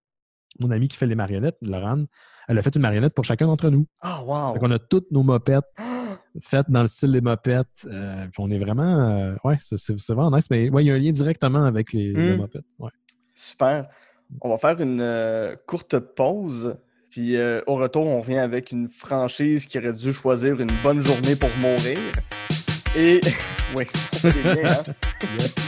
[0.61, 2.05] mon ami qui fait les marionnettes, Laurent,
[2.49, 3.87] elle a fait une marionnette pour chacun d'entre nous.
[4.01, 4.55] Ah, wow!
[4.55, 5.65] Donc, on a toutes nos mopettes
[6.41, 7.87] faites dans le style des mopettes.
[7.87, 9.11] Euh, puis on est vraiment.
[9.11, 10.51] Euh, ouais, c'est vraiment nice.
[10.51, 12.37] Mais ouais, il y a un lien directement avec les, mm.
[12.37, 12.65] mopettes.
[12.79, 12.91] Ouais.
[13.35, 13.89] Super.
[14.41, 16.77] On va faire une euh, courte pause.
[17.11, 17.37] Puis
[17.67, 21.49] au retour, on revient avec une franchise qui aurait dû choisir une bonne journée pour
[21.59, 21.99] mourir.
[22.95, 23.21] Et
[23.77, 25.59] oui, c'est bien, hein?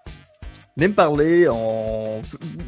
[0.77, 1.47] Venez me parler,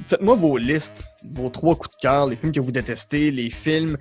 [0.05, 3.97] faites-moi vos listes, vos trois coups de cœur, les films que vous détestez, les films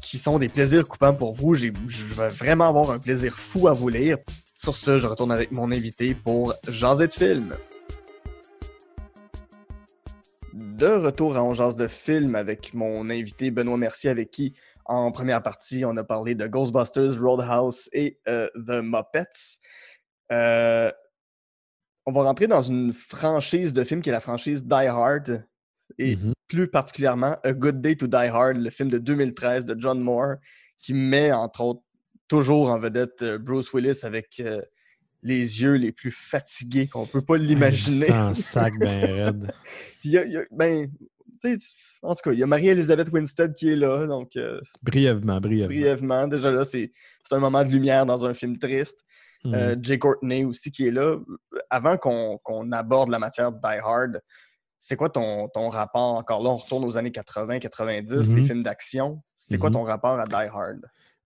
[0.00, 1.54] qui sont des plaisirs coupants pour vous.
[1.54, 4.18] Je vais vraiment avoir un plaisir fou à vous lire.
[4.54, 7.56] Sur ce, je retourne avec mon invité pour Jaser de film.
[10.54, 14.54] De retour à On de film avec mon invité Benoît Mercier avec qui
[14.88, 19.58] en première partie, on a parlé de Ghostbusters, Roadhouse et euh, The Muppets.
[20.32, 20.90] Euh,
[22.06, 25.44] on va rentrer dans une franchise de films qui est la franchise Die Hard
[25.98, 26.32] et mm-hmm.
[26.48, 30.36] plus particulièrement A Good Day to Die Hard, le film de 2013 de John Moore
[30.80, 31.82] qui met entre autres
[32.28, 34.40] toujours en vedette euh, Bruce Willis avec
[35.22, 38.10] les yeux les plus fatigués qu'on peut pas l'imaginer.
[38.10, 39.52] Un sac ben raide.
[40.00, 40.16] Puis
[40.52, 40.88] ben,
[42.02, 44.06] en tout cas, il y a Marie-Elisabeth Winstead qui est là.
[44.06, 45.74] Donc, euh, brièvement, brièvement.
[45.74, 46.28] Brièvement.
[46.28, 46.92] Déjà là, c'est
[47.30, 49.04] un moment de lumière dans un film triste.
[49.44, 49.54] Hmm.
[49.54, 51.18] Euh, Jay Courtney aussi qui est là.
[51.70, 54.20] Avant qu'on aborde la matière de Die Hard,
[54.78, 56.14] c'est quoi ton, ton, rapport?
[56.14, 58.44] Encore là, on retourne aux années 80, 90, les hmm.
[58.44, 59.22] films d'action.
[59.34, 59.74] C'est quoi hmm.
[59.74, 60.80] ton rapport à Die Hard?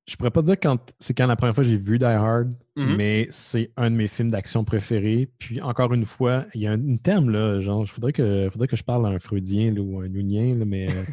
[0.06, 2.54] Je pourrais pas dire quand c'est quand la première fois que j'ai vu Die Hard,
[2.80, 2.96] Mhm.
[2.96, 5.28] mais c'est un de mes films d'action préférés.
[5.38, 8.68] Puis encore une fois, il y a un, terme là, genre, il faudrait que, faudrait
[8.68, 11.04] que je parle à un freudien là, ou un jungnien, là, mais euh,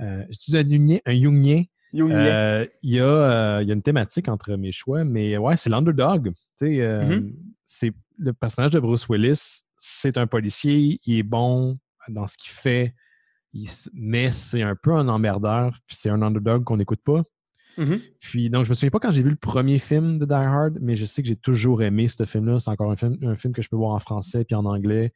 [0.00, 1.62] euh, je dis un un jungnien,
[1.94, 5.70] Euh, il y, a, euh, y a une thématique entre mes choix, mais ouais, c'est
[5.70, 6.32] l'underdog.
[6.62, 7.34] Euh, Mhm.
[7.64, 11.78] c'est le personnage de Bruce Willis, c'est un policier, il est bon
[12.08, 12.94] dans ce qu'il fait,
[13.52, 17.22] il mais c'est un peu un emmerdeur, puis c'est un underdog qu'on n'écoute pas.
[17.78, 18.00] Mhm.
[18.20, 20.78] Puis donc, je me souviens pas quand j'ai vu le premier film de Die Hard,
[20.80, 22.60] mais je sais que j'ai toujours aimé ce film-là.
[22.60, 25.12] C'est encore un film, un film que je peux voir en français puis en anglais,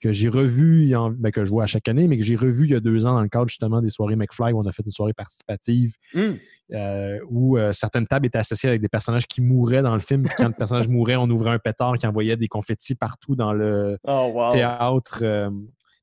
[0.00, 2.70] que j'ai revu, ben, que je vois à chaque année, mais que j'ai revu il
[2.70, 4.84] y a deux ans dans le cadre justement des soirées McFly où on a fait
[4.84, 6.20] une soirée participative Mm.
[6.74, 10.22] euh, où euh, certaines tables étaient associées avec des personnages qui mouraient dans le film.
[10.22, 13.52] Puis quand le personnage mourait, on ouvrait un pétard qui envoyait des confettis partout dans
[13.52, 14.52] le Oh, wow.
[14.52, 15.50] théâtre, euh,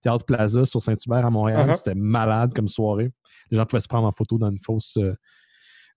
[0.01, 1.69] théâtre Plaza sur Saint-Hubert à Montréal.
[1.69, 1.75] Uh-huh.
[1.77, 3.11] C'était malade comme soirée.
[3.51, 4.97] Les gens pouvaient se prendre en photo dans une fausse,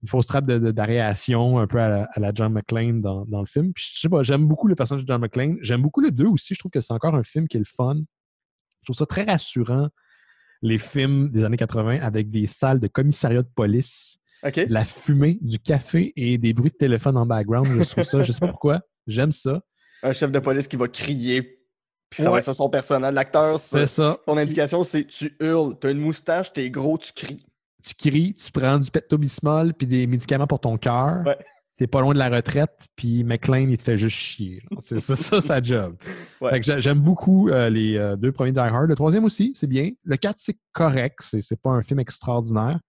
[0.02, 3.24] une fausse trappe de- de- d'aréation un peu à la, à la John McClane dans,
[3.26, 3.72] dans le film.
[3.72, 5.56] Puis, je sais pas, j'aime beaucoup le personnage de John McClane.
[5.60, 6.54] J'aime beaucoup le 2 aussi.
[6.54, 7.96] Je trouve que c'est encore un film qui est le fun.
[7.96, 9.88] Je trouve ça très rassurant,
[10.62, 14.18] les films des années 80 avec des salles de commissariat de police
[14.68, 17.66] la fumée, du café et des bruits de téléphone en background.
[17.66, 19.60] Je trouve ça, je sais pas pourquoi, j'aime ça.
[20.04, 21.42] Un chef de police qui va crier,
[22.08, 23.12] puis ça va être son personnage.
[23.12, 24.16] L'acteur, C'est c'est- ça.
[24.24, 25.76] son indication, c'est tu hurles.
[25.80, 27.44] T'as une moustache, t'es gros, tu cries.
[27.82, 31.22] Tu cries, tu prends du Pepto-Bismol puis des médicaments pour ton cœur.
[31.24, 31.38] Ouais.
[31.76, 34.60] T'es pas loin de la retraite, puis McLean, il te fait juste chier.
[34.80, 35.96] C'est ça, ça, sa job.
[36.40, 36.60] Ouais.
[36.60, 38.88] J'aime beaucoup euh, les euh, deux premiers Die Hard.
[38.88, 39.92] Le troisième aussi, c'est bien.
[40.02, 41.20] Le 4, c'est correct.
[41.22, 42.80] C'est pas un film extraordinaire.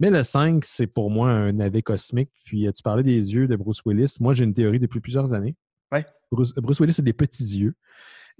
[0.00, 2.30] Mais le 5, c'est pour moi un navet cosmique.
[2.46, 4.16] Puis euh, tu parlais des yeux de Bruce Willis.
[4.20, 5.54] Moi, j'ai une théorie depuis plusieurs années.
[5.92, 6.06] Ouais.
[6.32, 7.74] Bruce, Bruce Willis a des petits yeux.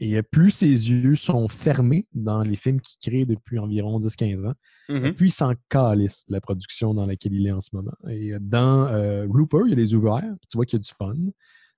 [0.00, 4.46] Et euh, plus ses yeux sont fermés dans les films qu'il crée depuis environ 10-15
[4.46, 4.54] ans,
[4.88, 5.14] Mhm.
[5.14, 7.92] puis il s'en calisse la production dans laquelle il est en ce moment.
[8.08, 10.80] Et euh, dans euh, Looper, il y a les ouverts, puis tu vois qu'il y
[10.80, 11.14] a du fun.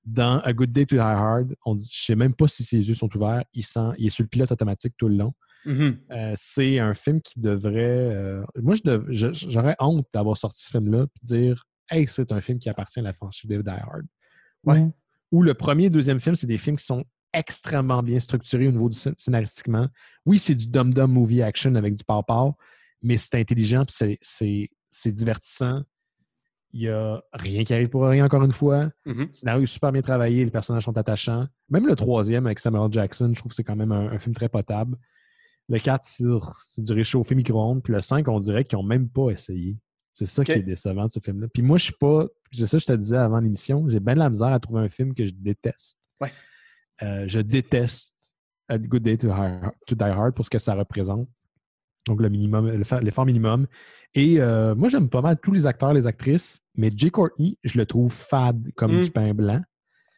[0.04, 2.78] Dans A Good Day to Die Hard, on dit, je sais même pas si ses
[2.88, 5.32] yeux sont ouverts, il, sent, il est sur le pilote automatique tout le long.
[5.66, 5.98] Mhm.
[6.10, 8.14] Euh, c'est un film qui devrait.
[8.14, 12.32] euh, moi, je dev- je- j'aurais honte d'avoir sorti ce film-là puis dire Hey, c'est
[12.32, 14.04] un film qui appartient à la franchise de Die Hard.
[14.64, 14.78] Ouais.
[14.80, 14.94] Ou,
[15.32, 18.72] ou le premier et deuxième film, c'est des films qui sont extrêmement bien structurés au
[18.72, 19.88] niveau du scén- scénaristiquement.
[20.26, 22.22] Oui, c'est du dum-dum movie action avec du pow
[23.02, 24.18] mais c'est intelligent puis
[24.90, 25.82] c'est- divertissant.
[26.72, 28.90] Il n'y a rien qui arrive pour rien, encore une fois.
[29.04, 29.26] Mhm.
[29.26, 31.48] Le scénario est super bien travaillé, les personnages sont attachants.
[31.68, 34.34] Même le troisième avec Samuel Jackson, je trouve que c'est quand même un, un film
[34.34, 34.96] très potable.
[35.68, 37.82] Le 4, c'est du réchauffé micro-ondes.
[37.82, 39.78] Puis le 5, on dirait qu'ils n'ont même pas essayé.
[40.12, 41.46] C'est ça qui est décevant de ce film-là.
[41.52, 42.26] Puis moi, je suis pas.
[42.52, 43.88] C'est ça que je te disais avant l'émission.
[43.88, 45.96] J'ai bien de la misère à trouver un film que je déteste.
[46.20, 46.32] Ouais.
[47.02, 48.16] Euh, je déteste
[48.68, 51.28] A Good Day to, Hi- to Die Hard pour ce que ça représente.
[52.06, 52.70] Donc, le minimum,
[53.02, 53.66] l'effort minimum.
[54.14, 57.78] Et euh, moi, j'aime pas mal tous les acteurs, les actrices, mais Jay Courtney, je
[57.78, 59.02] le trouve fade comme Mm.
[59.02, 59.60] du pain blanc.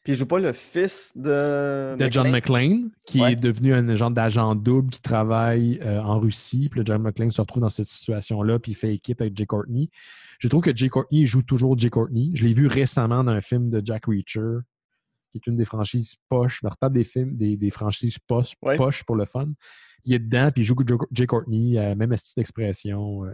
[0.05, 1.95] Puis il joue pas le fils de.
[1.97, 3.33] De John McClane, qui Ouais.
[3.33, 6.69] est devenu un genre d'agent double qui travaille euh, en Russie.
[6.69, 9.47] Puis le John McClane se retrouve dans cette situation-là, puis il fait équipe avec Jay
[9.47, 9.91] Courtney.
[10.41, 12.33] Je trouve que Jay Courtney joue toujours Jay Courtney.
[12.35, 14.59] Je l'ai vu récemment dans un film de Jack Reacher,
[15.33, 16.61] qui est une des franchises poches.
[16.63, 18.77] Je me retape des films, des, des franchises poches, Ouais.
[18.77, 19.49] poches pour le fun.
[20.05, 20.77] Il est dedans, puis il joue
[21.13, 23.33] Jay- Courtney, euh, même style d'expression euh,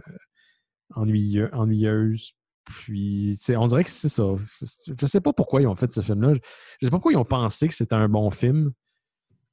[0.95, 2.33] ennuyeux- ennuyeuse.
[2.65, 4.35] Puis, on dirait que c'est ça.
[4.61, 6.35] Je sais pas pourquoi ils ont fait ce film-là.
[6.35, 6.39] Je
[6.81, 8.71] je sais pas pourquoi ils ont pensé que c'était un bon film.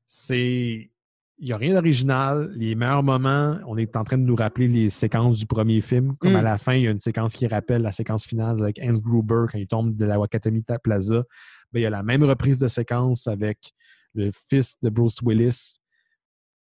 [0.06, 0.90] C'est.
[1.38, 2.50] Il n'y a rien d'original.
[2.54, 6.16] Les meilleurs moments, on est en train de nous rappeler les séquences du premier film.
[6.16, 6.36] Comme Mm.
[6.36, 8.98] à la fin, il y a une séquence qui rappelle la séquence finale avec Hans
[8.98, 11.24] Gruber quand il tombe de la Wakatami Plaza.
[11.72, 13.72] Ben, il y a la même reprise de séquence avec
[14.14, 15.78] le fils de Bruce Willis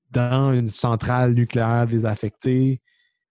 [0.10, 2.82] dans une centrale nucléaire désaffectée.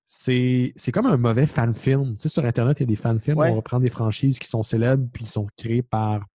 [0.05, 2.16] C'est c'est comme un mauvais fan film.
[2.16, 3.38] Tu sais, sur Internet, il y a des fan films.
[3.38, 3.51] Ouais.
[3.51, 6.26] On reprend des franchises qui sont célèbres puis qui sont créées par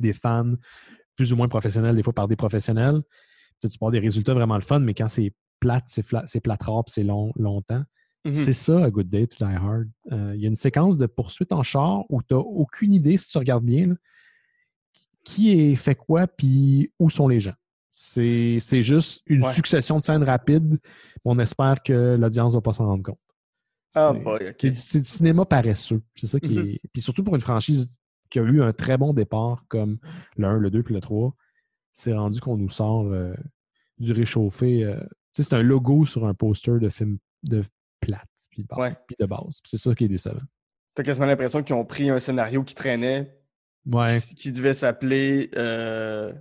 [0.00, 0.54] des fans
[1.14, 3.02] plus ou moins professionnels, des fois par des professionnels.
[3.62, 6.42] Tu, tu peux avoir des résultats vraiment le fun, mais quand c'est plate, c'est c'est
[6.88, 7.84] c'est long, longtemps.
[8.24, 8.34] Mhm.
[8.34, 9.88] C'est ça, A Good Day to Die Hard.
[10.12, 13.16] Euh, Il y a une séquence de poursuite en char où tu n'as aucune idée,
[13.16, 13.94] si tu regardes bien, là,
[15.24, 17.54] qui est fait quoi puis où sont les gens.
[17.90, 19.52] C'est juste une Ouais.
[19.52, 20.78] succession de scènes rapides.
[21.24, 23.18] On espère que l'audience ne va pas s'en rendre compte.
[23.94, 24.14] Ah,
[24.58, 26.00] C'est- du, cinéma paresseux.
[26.14, 26.66] C'est ça qui Mhm.
[26.66, 26.80] est.
[26.92, 27.94] Puis surtout pour une franchise
[28.30, 29.98] qui a eu un très bon départ comme
[30.36, 31.34] le 1, le 2 puis le 3,
[31.92, 33.32] c'est rendu qu'on nous sort euh,
[33.98, 34.84] du réchauffé.
[34.84, 34.98] euh,
[35.32, 37.62] c'est un logo sur un poster de film de
[38.00, 38.94] plate puis, Ouais.
[39.18, 39.60] de base.
[39.64, 40.40] C'est ça qui est décevant.
[40.94, 43.34] T'as quasiment l'impression qu'ils ont pris un scénario qui traînait,
[43.86, 44.20] Ouais.
[44.20, 45.50] qui, qui devait s'appeler.
[45.56, 46.32] euh,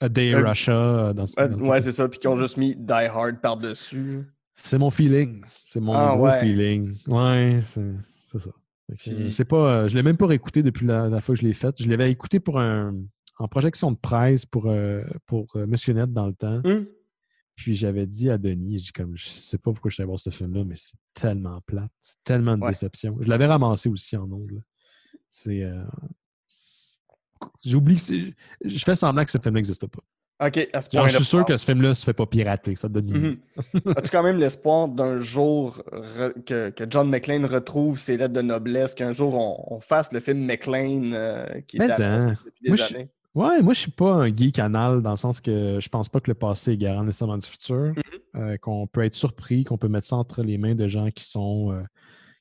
[0.00, 1.12] A Day in Un- Russia.
[1.14, 2.08] Dans, dans ouais, c'est ça.
[2.08, 4.24] Puis qu'ils ont juste mis Die Hard par-dessus.
[4.54, 5.44] c'est mon feeling.
[5.64, 6.40] C'est mon Ah, gros ouais.
[6.40, 6.96] feeling.
[7.06, 8.50] Ouais, c'est ça.
[8.98, 11.80] C'est pas, je l'ai même pas réécouté depuis la, la fois que je l'ai fait.
[11.80, 12.94] Je l'avais écouté pour un,
[13.42, 16.60] en projection de presse pour, euh, pour euh, Monsieur Net dans le temps.
[16.64, 16.86] Hum.
[17.54, 20.18] Puis j'avais dit à Denis, je comme, je sais pas pourquoi je suis allé voir
[20.20, 22.70] ce film-là, mais c'est tellement plate, c'est tellement de Ouais.
[22.70, 23.16] déception.
[23.20, 24.60] Je l'avais ramassé aussi en là.
[25.28, 25.62] C'est.
[25.62, 25.84] euh,
[26.48, 26.98] c'est-
[27.64, 28.34] J'oublie que.
[28.64, 30.46] Je fais semblant que ce film n'existe pas.
[30.46, 32.74] OK, à ce Genre, point je suis sûr que ce film-là se fait pas pirater.
[32.74, 33.22] Ça te donne une.
[33.74, 33.92] Mhm.
[33.96, 35.82] As-tu quand même l'espoir d'un jour
[36.46, 40.20] que, que John McClane retrouve ses lettres de noblesse, qu'un jour on, on fasse le
[40.20, 42.36] film McClane euh, qui est annoncé hein.
[42.44, 43.08] depuis des Moi, années?
[43.34, 46.20] Ouais, moi, je suis pas un geek anal dans le sens que je pense pas
[46.20, 47.94] que le passé est garant nécessairement du futur.
[48.36, 51.24] Euh, qu'on peut être surpris, qu'on peut mettre ça entre les mains de gens qui
[51.24, 51.82] sont euh,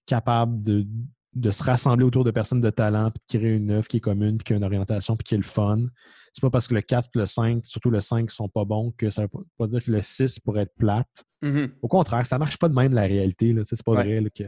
[0.06, 0.86] capables de,
[1.34, 4.02] de se rassembler autour de personnes de talent, puis de créer une œuvre qui est
[4.02, 5.86] commune, puis qui a une orientation, puis qui est le fun.
[6.34, 8.92] C'est pas parce que le 4 et le 5, surtout le 5, sont pas bons
[8.98, 11.24] que ça veut pas- dire que le 6 pourrait être plate.
[11.42, 11.72] Mhm.
[11.82, 13.56] Au contraire, ça marche pas de même la réalité.
[13.64, 14.04] C'est pas Ouais.
[14.04, 14.44] vrai là, que,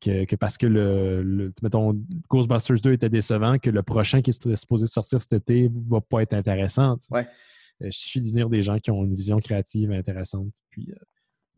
[0.00, 4.30] que, que parce que le, le- mettons, Ghostbusters 2 était décevant, que le prochain qui
[4.30, 6.96] est supposé sortir cet été va pas être intéressant.
[7.10, 7.26] Ouais.
[7.82, 10.96] Euh, Il suffit d'unir des gens qui ont une vision créative intéressante, puis euh,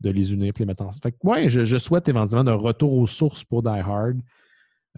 [0.01, 1.01] de les unir, puis les mettre ensemble.
[1.03, 4.19] Fait que, ouais, je, je souhaite éventuellement un retour aux sources pour Die Hard.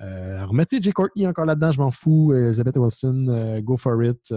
[0.01, 2.33] Euh, remettez Jay Courtney encore là-dedans, je m'en fous.
[2.33, 4.33] Elizabeth Wilson, go for it.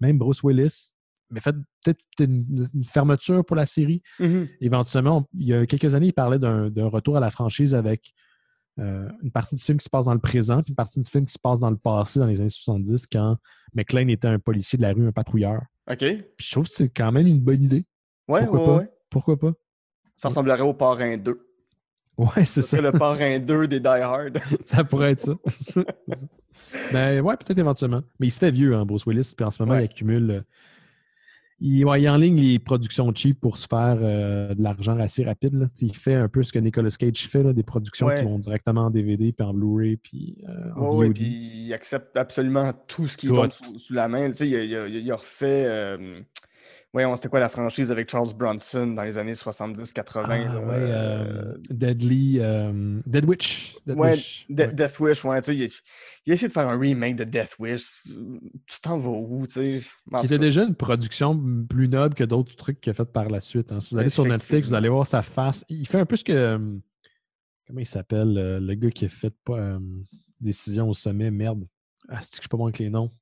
[0.00, 0.94] Même Bruce Willis.
[1.32, 4.48] Mais faites peut-être une, une fermeture pour la série Mhm.
[4.60, 8.12] éventuellement, on- il y a quelques années, il parlait d'un retour à la franchise avec
[8.78, 11.08] euh, une partie du film qui se passe dans le présent, puis une partie du
[11.10, 13.36] film qui se passe dans le passé, dans les années 70, quand
[13.74, 15.60] McLean était un policier de la rue, un patrouilleur.
[15.90, 15.98] OK.
[15.98, 17.84] Puis je trouve que c'est quand même une bonne idée.
[18.28, 18.76] Ouais, Pourquoi ouais, pas?
[18.78, 18.90] ouais.
[19.10, 19.52] Pourquoi pas?
[20.16, 21.46] Ça ressemblerait au Parrain 2.
[22.16, 22.80] Ouais, c'est ça.
[22.80, 24.38] le Parrain 2 des Die Hard.
[24.64, 25.34] ça pourrait être ça.
[26.92, 28.02] Mais ouais, peut-être éventuellement.
[28.20, 29.82] Mais il se fait vieux, hein, Bruce Willis, puis en ce moment, Ouais.
[29.82, 30.44] il accumule.
[31.64, 35.22] Il, ouais, il en ligne les productions cheap pour se faire euh, de l'argent assez
[35.22, 35.54] rapide.
[35.54, 35.66] là.
[35.80, 38.18] Il fait un peu ce que Nicolas Cage fait, là, des productions Ouais.
[38.18, 41.24] qui vont directement en DVD, puis en Blu-ray, puis euh, en Ouais, puis
[41.66, 44.30] il accepte absolument tout ce qui tombe sous, sous la main.
[44.32, 45.64] A, il a- il a refait.
[45.66, 46.20] euh,
[46.92, 50.22] voyons, c'était quoi la franchise avec Charles Bronson dans les années 70-80?
[50.24, 53.76] Ah, ouais, euh, euh, Deadly, euh, Dead Witch.
[53.86, 54.46] Dead Ouais, Witch.
[54.48, 54.72] De- Ouais.
[54.72, 55.66] Death Wish, ouais, il, a-
[56.26, 58.02] il a essayé de faire un remake de Death Wish.
[58.04, 59.80] Tu t'en vas où, tu sais?
[60.12, 62.94] En Qui tout était cas, déjà une production plus noble que d'autres trucs qu'il a
[62.94, 63.72] fait par la suite.
[63.72, 63.80] hein.
[63.80, 65.64] Si vous allez sur Netflix, vous allez voir sa face.
[65.68, 66.58] Il fait un peu ce que.
[67.66, 69.78] Comment il s'appelle Le gars qui a fait pas, euh,
[70.40, 71.64] Décision au sommet, merde.
[72.08, 73.12] Ah, c'est que je suis pas bon avec les noms?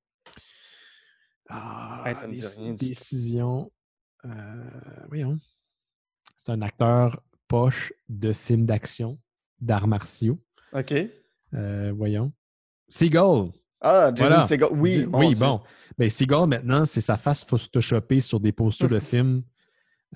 [1.50, 2.84] Ah, Ouais, ça me dit Dé- rien du tout.
[2.86, 3.72] Décision.
[4.24, 4.30] Euh,
[5.08, 5.38] voyons.
[6.36, 9.18] C'est un acteur poche de films d'action,
[9.60, 10.38] d'arts martiaux.
[10.72, 10.94] OK.
[11.54, 12.32] Euh, voyons.
[12.88, 13.50] Seagull.
[13.80, 14.42] Ah, Jason Voilà.
[14.46, 15.06] Segel, oui.
[15.06, 15.60] Mon oui, bon.
[15.98, 19.42] Ben, Seagull, maintenant, c'est sa face photoshopée sur des posters de films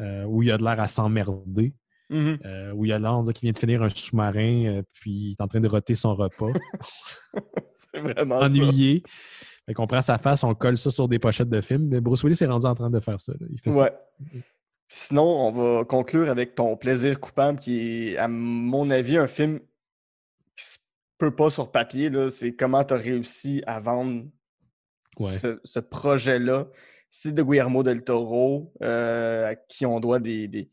[0.00, 1.74] euh, où il a de l'air à s'emmerder,
[2.10, 2.38] Mhm.
[2.44, 5.40] euh, où il a l'air qu'il vient de finir un sous-marin, euh, puis il est
[5.40, 6.52] en train de roter son repas,
[7.74, 8.48] C'est vraiment ça.
[9.66, 11.88] Fait qu'on prend sa face, on colle ça sur des pochettes de films.
[11.88, 13.32] Mais Bruce Willis est rendu en train de faire ça.
[13.32, 13.46] là.
[13.50, 13.82] Il fait ça.
[13.82, 13.92] Ouais.
[14.88, 19.58] Sinon, on va conclure avec ton plaisir coupable, qui est, à mon avis, un film
[20.56, 20.78] qui se
[21.18, 22.10] peut pas sur papier.
[22.28, 24.24] C'est comment tu as réussi à vendre
[25.18, 25.38] Ouais.
[25.38, 26.66] ce, ce projet-là.
[27.08, 30.68] C'est de Guillermo del Toro, euh, à qui on doit des, des-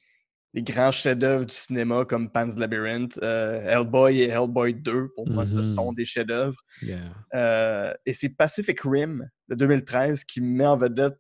[0.54, 5.10] des grands chefs-d'œuvre du cinéma comme Pan's Labyrinth, euh, Hellboy et Hellboy 2.
[5.16, 5.64] Pour moi, ce Mhm.
[5.64, 6.58] sont des chefs-d'œuvre.
[6.82, 6.98] Yeah.
[7.34, 11.18] Euh, et c'est Pacific Rim de 2013 qui met en vedette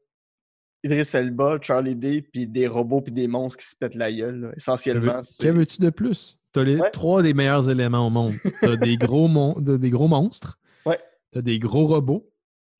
[0.83, 4.39] Idris Elba, Charlie Day, puis des robots puis des monstres qui se pètent la gueule.
[4.41, 4.51] là.
[4.57, 6.37] Essentiellement, Que veux-tu de plus?
[6.53, 6.89] Tu as les Ouais.
[6.91, 8.33] trois des meilleurs éléments au monde.
[8.61, 10.59] Tu as des gros, mon- de- des gros monstres.
[10.85, 10.99] Ouais.
[11.31, 12.27] Tu as des gros robots.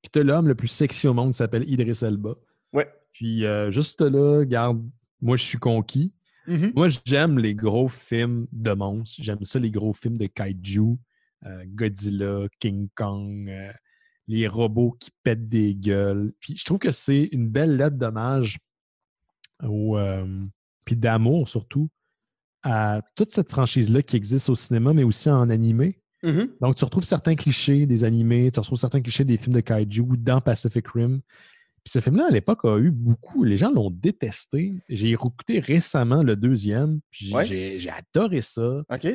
[0.02, 2.34] Puis tu as l'homme le plus sexy au monde qui s'appelle Idris Elba.
[2.74, 2.90] Ouais.
[3.14, 4.82] Puis euh, juste là, garde,
[5.22, 6.12] moi je suis conquis.
[6.48, 6.72] Mhm.
[6.76, 9.22] Moi j'aime les gros films de monstres.
[9.22, 10.98] J'aime ça, les gros films de kaiju,
[11.46, 13.72] euh, Godzilla, King Kong, euh,
[14.28, 16.34] les robots qui pètent des gueules.
[16.40, 18.58] Puis je trouve que c'est une belle lettre d'hommage
[19.64, 20.46] au, euh,
[20.86, 21.90] puis d'amour surtout
[22.64, 26.00] à toute cette franchise-là qui existe au cinéma, mais aussi en animé.
[26.24, 26.50] Mhm.
[26.62, 30.04] Donc, tu retrouves certains clichés des animés, tu retrouves certains clichés des films de kaiju
[30.18, 31.22] dans Pacific Rim.
[31.84, 33.44] Puis ce film-là, à l'époque, a eu beaucoup.
[33.44, 34.82] Les gens l'ont détesté.
[34.90, 37.46] J'ai écouté récemment le deuxième, puis Ouais.
[37.46, 38.84] j'ai adoré ça.
[38.92, 39.08] OK.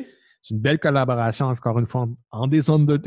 [0.43, 2.97] C'est une belle collaboration, encore une fois, en, des, under,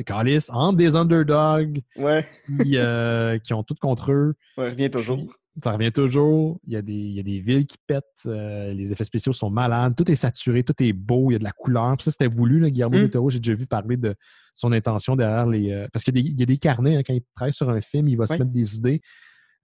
[0.50, 2.26] en des underdogs Ouais.
[2.46, 4.34] qui, euh, qui ont tout contre eux.
[4.56, 5.16] On revient toujours.
[5.18, 6.58] Puis, ça revient toujours.
[6.66, 8.04] Il y a des, il y a des villes qui pètent.
[8.26, 9.94] euh, les effets spéciaux sont malades.
[9.96, 11.30] Tout est saturé, tout est beau.
[11.30, 11.96] Il y a de la couleur.
[11.96, 12.60] Puis ça, c'était voulu.
[12.60, 13.30] Là, Guillermo Mm.
[13.30, 14.14] j'ai déjà vu parler de
[14.54, 15.70] son intention derrière les.
[15.72, 16.96] euh, parce qu'il y, a des- il y a des carnets.
[16.96, 19.00] hein, quand il travaille sur un film, il va se mettre des idées.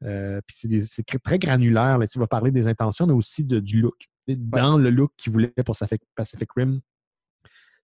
[0.04, 1.98] Euh, puis c'est très- granulaire.
[1.98, 4.06] Là, tu vas parler des intentions, mais aussi de- du look.
[4.28, 6.80] Dans le look qu'il voulait pour Pacific Pacific Rim,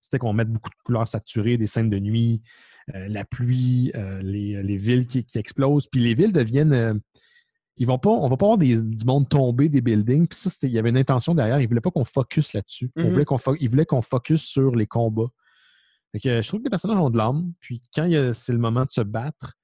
[0.00, 2.42] c'était qu'on mette beaucoup de couleurs saturées, des scènes de nuit,
[2.94, 5.86] euh, la pluie, euh, les, villes qui, explosent.
[5.86, 7.00] Puis les villes deviennent.
[7.76, 10.26] ils vont pas, on va pas avoir du monde tomber des buildings.
[10.26, 11.60] Puis ça, il y avait une intention derrière.
[11.60, 12.90] Ils voulaient pas qu'on focus là-dessus.
[12.96, 15.30] Mm qu'on Ils voulaient qu'on focus sur les combats.
[16.12, 17.52] je trouve que les personnages ont de l'âme.
[17.60, 19.54] Puis quand c'est le moment de se battre,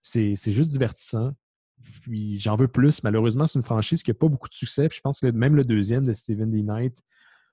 [0.00, 1.32] c'est juste divertissant.
[2.02, 3.02] Puis j'en veux plus.
[3.02, 4.88] Malheureusement, c'est une franchise qui n'a pas beaucoup de succès.
[4.88, 6.62] Puis je pense que même le deuxième de Steven D.
[6.62, 6.98] Knight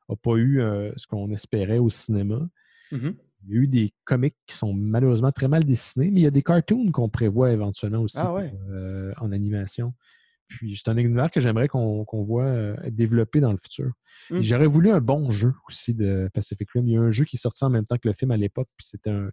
[0.09, 2.47] n'a pas eu euh, ce qu'on espérait au cinéma.
[2.91, 3.15] Mm-hmm.
[3.47, 6.27] Il y a eu des comics qui sont malheureusement très mal dessinés, mais il y
[6.27, 8.35] a des cartoons qu'on prévoit éventuellement aussi ah
[8.69, 9.93] euh, en animation.
[10.47, 13.91] Puis c'est un univers que j'aimerais qu'on voit euh, être développé dans le futur.
[14.29, 14.41] Mm.
[14.41, 16.87] J'aurais voulu un bon jeu aussi de Pacific Rim.
[16.87, 18.37] Il y a un jeu qui est sorti en même temps que le film à
[18.37, 19.29] l'époque, puis c'était un,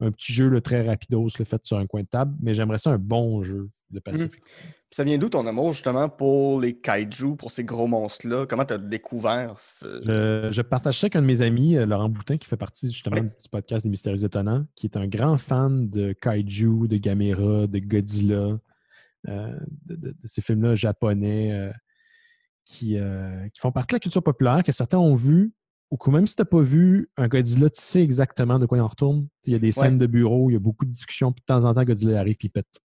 [0.00, 2.78] un petit jeu le très rapidos, le fait sur un coin de table, mais j'aimerais
[2.78, 4.02] ça un bon jeu de mhm.
[4.02, 4.42] Pacific.
[4.90, 8.46] Ça vient d'où ton amour justement pour les kaiju, pour ces gros monstres-là?
[8.46, 10.48] Comment tu as découvert ce...
[10.50, 13.20] je, partage ça avec un de mes amis, euh, Laurent Boutin, qui fait partie justement
[13.20, 17.78] du podcast des Mystérieux Étonnants, qui est un grand fan de kaiju, de Gamera, de
[17.78, 18.58] Godzilla,
[19.28, 21.72] euh, de, ces films-là japonais euh,
[22.64, 22.96] qui,
[23.54, 25.52] qui, font partie de la culture populaire, que certains ont vu,
[25.90, 28.80] ou même si tu n'as pas vu un Godzilla, tu sais exactement de quoi il
[28.80, 29.28] en retourne.
[29.44, 31.46] Il y a des scènes de bureau, il y a beaucoup de discussions, puis de
[31.46, 32.80] temps en temps, Godzilla arrive et il pète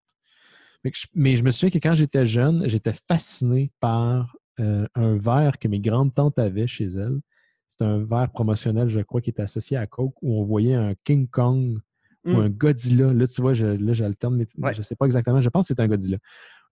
[1.14, 5.68] mais je, me souviens que quand j'étais jeune, j'étais fasciné par euh, un verre que
[5.68, 7.20] mes grandes tantes avaient chez elles.
[7.68, 10.94] C'était un verre promotionnel, je crois, qui était associé à Coke, où on voyait un
[11.04, 11.78] King Kong
[12.24, 12.40] ou hmm.
[12.40, 13.12] un Godzilla.
[13.12, 15.40] Là, tu vois, je, là, j'alterne, mais je ne sais pas exactement.
[15.40, 16.18] Je pense que c'était un Godzilla.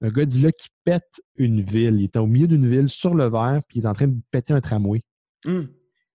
[0.00, 1.96] Un Godzilla qui pète une ville.
[2.00, 4.18] Il était au milieu d'une ville sur le verre, puis il est en train de
[4.30, 5.02] péter un tramway.
[5.44, 5.64] Hmm.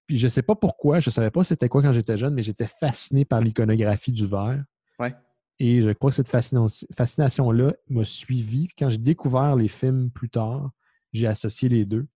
[0.07, 2.33] Puis je ne sais pas pourquoi, je ne savais pas c'était quoi quand j'étais jeune,
[2.33, 4.63] mais j'étais fasciné par l'iconographie du verre.
[4.99, 5.13] Ouais.
[5.59, 8.67] Et je crois que cette fascination-là m'a suivi.
[8.77, 10.71] Quand j'ai découvert les films plus tard,
[11.13, 12.07] j'ai associé les deux.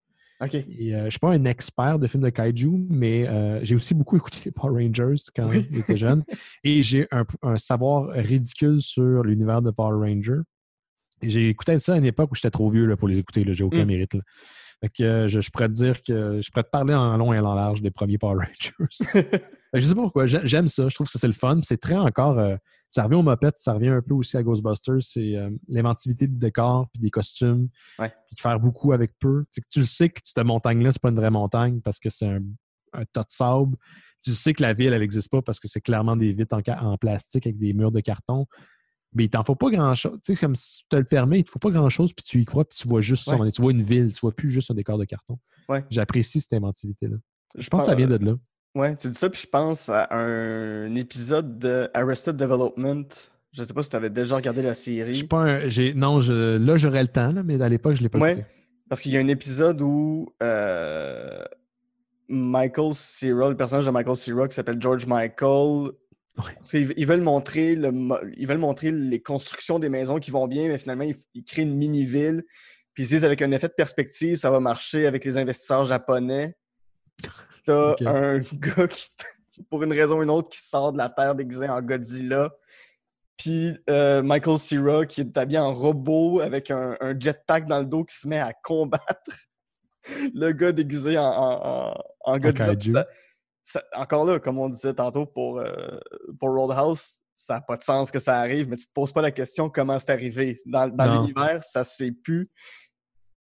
[0.52, 3.74] Et, euh, je ne suis pas un expert de films de kaiju, mais euh, j'ai
[3.74, 6.24] aussi beaucoup écouté les Power Rangers quand j'étais jeune.
[6.64, 10.42] Et j'ai un, savoir ridicule sur l'univers de Power Rangers.
[11.22, 13.44] J'ai écouté ça à une époque où j'étais trop vieux là, pour les écouter.
[13.48, 13.88] J'ai aucun mm.
[13.88, 14.16] mérite.
[15.00, 17.82] Euh, je, pourrais te dire que je pourrais te parler en long et en large
[17.82, 18.72] des premiers Power Rangers.
[19.74, 20.26] je sais pas pourquoi.
[20.26, 20.88] J'aime ça.
[20.88, 21.60] Je trouve que c'est le fun.
[21.62, 22.38] C'est très encore.
[22.38, 22.56] Euh,
[22.88, 25.02] ça revient au moped, ça revient un peu aussi à Ghostbusters.
[25.02, 27.68] C'est euh, l'inventivité du décor puis des costumes.
[27.98, 29.44] Puis de faire beaucoup avec peu.
[29.54, 32.26] Que tu le sais que cette montagne-là, c'est pas une vraie montagne parce que c'est
[32.26, 32.42] un,
[33.12, 33.76] tas de sable.
[34.22, 36.96] Tu sais que la ville, elle n'existe pas parce que c'est clairement des vitres en,
[36.96, 38.46] plastique avec des murs de carton.
[39.16, 40.18] Mais il t'en faut pas grand-chose.
[40.22, 42.40] Tu sais, comme si tu te le permets, il te faut pas grand-chose, puis tu
[42.40, 43.38] y crois, puis tu vois juste ça.
[43.52, 45.38] Tu vois une ville, tu vois plus juste un décor de carton.
[45.90, 47.16] J'apprécie cette inventivité-là.
[47.56, 48.34] Je pense que ça vient de là.
[48.74, 53.06] Ouais, tu dis ça, puis je pense à un épisode de Arrested Development.
[53.52, 55.14] Je sais pas si tu avais déjà regardé la série.
[55.14, 55.60] Je pas
[55.94, 56.58] Non, je...
[56.58, 58.44] là, j'aurais le temps, mais à l'époque, je l'ai pas ouais,
[58.90, 61.42] Parce qu'il y a un épisode où euh,
[62.28, 65.92] Michael Cera, le personnage de Michael Cera qui s'appelle George Michael,
[66.72, 67.90] ils, veulent montrer le,
[68.36, 71.74] ils veulent montrer les constructions des maisons qui vont bien, mais finalement, ils, créent une
[71.74, 72.44] mini-ville.
[72.94, 76.54] Puis ils disent avec un effet de perspective, ça va marcher avec les investisseurs japonais.
[77.64, 79.08] T'as un gars qui,
[79.70, 82.54] pour une raison ou une autre, qui sort de la terre déguisé en Godzilla.
[83.36, 88.04] Puis euh, Michael Cera qui est habillé en robot avec un, jetpack dans le dos
[88.04, 89.30] qui se met à combattre
[90.34, 91.92] le gars déguisé en,
[92.38, 93.06] Godzilla.
[93.94, 95.98] Encore là, comme on disait tantôt pour, euh,
[96.38, 99.22] pour Roadhouse, ça n'a pas de sens que ça arrive, mais tu te poses pas
[99.22, 100.58] la question comment c'est arrivé.
[100.66, 102.48] Dans, dans l'univers, ça ne sait plus.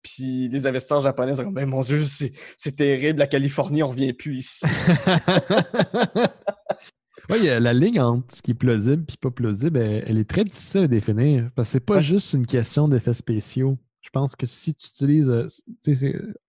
[0.03, 4.13] Puis les investisseurs japonais sont comme, ben, mon Dieu, c'est terrible, la Californie, on revient
[4.13, 4.65] plus ici.
[7.29, 10.83] oui, la ligne entre ce qui est plausible et pas plausible, elle, est très difficile
[10.83, 11.49] à définir.
[11.55, 13.77] Parce que c'est pas juste une question d'effets spéciaux.
[14.01, 15.29] Je pense que si tu utilises.
[15.29, 15.47] Euh,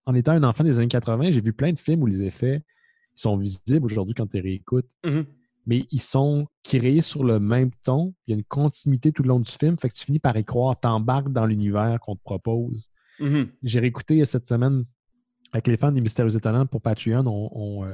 [0.05, 2.63] en étant un enfant des années 80, j'ai vu plein de films où les effets
[3.15, 4.89] sont visibles aujourd'hui quand tu les réécoutes.
[5.03, 5.25] Mm-hmm.
[5.67, 8.13] Mais ils sont créés sur le même ton.
[8.25, 9.77] Il y a une continuité tout le long du film.
[9.77, 12.89] Fait que tu finis par y croire, t'embarques dans l'univers qu'on te propose.
[13.19, 13.47] Mm-hmm.
[13.63, 14.85] J'ai réécouté cette semaine
[15.53, 17.25] avec les fans des Mystérieux Étonnants pour Patreon.
[17.27, 17.93] On, euh,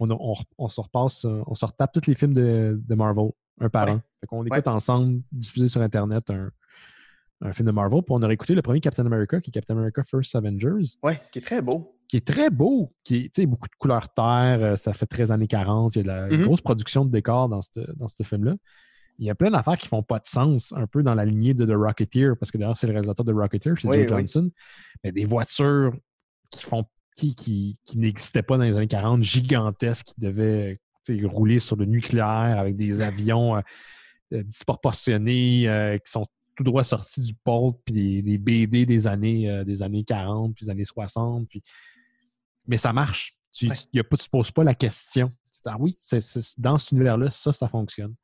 [0.00, 3.30] on, se repasse, euh, on se retape tous les films de, Marvel,
[3.60, 4.02] un par un.
[4.20, 8.02] Fait qu'on écoute ensemble, diffusé sur Internet, un, film de Marvel.
[8.02, 10.96] Puis on a réécouté le premier Captain America, qui est Captain America First Avengers.
[11.02, 11.98] Oui, qui est très beau.
[12.08, 12.92] Qui est très beau.
[13.02, 14.58] Qui est, beaucoup de couleurs terre.
[14.60, 15.96] Euh, ça fait 13 années 40.
[15.96, 16.44] Il y a de la mm-hmm.
[16.44, 18.54] grosse production de décors dans ce dans film-là
[19.18, 21.54] il y a plein d'affaires qui font pas de sens un peu dans la lignée
[21.54, 24.50] de The Rocketeer, parce que d'ailleurs, c'est le réalisateur de Rocketeer, c'est Joe Johnson.
[25.02, 25.94] Mais des voitures
[26.50, 26.84] qui font
[27.16, 30.80] qui, qui, n'existaient pas dans les années 40, gigantesques, qui devaient
[31.22, 33.60] rouler sur le nucléaire avec des avions euh,
[34.32, 36.24] euh, disproportionnés euh, qui sont
[36.56, 40.70] tout droit sortis du pôle, puis des, BD des années, des années 40, puis des
[40.70, 41.48] années 60.
[41.48, 41.62] Puis...
[42.66, 43.36] Mais ça marche.
[43.52, 45.30] Tu ne te poses pas la question.
[45.66, 45.94] ah oui,
[46.58, 48.14] dans cet univers-là, ça, ça fonctionne.